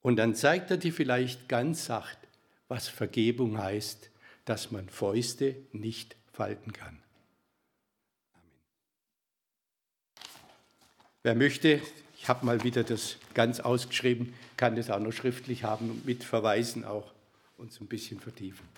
und 0.00 0.16
dann 0.16 0.34
zeigt 0.34 0.72
er 0.72 0.78
dir 0.78 0.92
vielleicht 0.92 1.48
ganz 1.48 1.84
sacht, 1.84 2.18
was 2.66 2.88
Vergebung 2.88 3.56
heißt, 3.56 4.10
dass 4.44 4.72
man 4.72 4.88
Fäuste 4.88 5.54
nicht 5.70 6.16
falten 6.32 6.72
kann. 6.72 7.00
Wer 11.22 11.36
möchte, 11.36 11.80
ich 12.18 12.28
habe 12.28 12.44
mal 12.44 12.64
wieder 12.64 12.82
das 12.82 13.16
ganz 13.32 13.60
ausgeschrieben, 13.60 14.34
kann 14.56 14.74
das 14.74 14.90
auch 14.90 14.98
noch 14.98 15.12
schriftlich 15.12 15.62
haben 15.62 15.88
und 15.88 16.04
mit 16.04 16.24
Verweisen 16.24 16.84
auch 16.84 17.11
uns 17.62 17.80
ein 17.80 17.86
bisschen 17.86 18.18
vertiefen. 18.18 18.71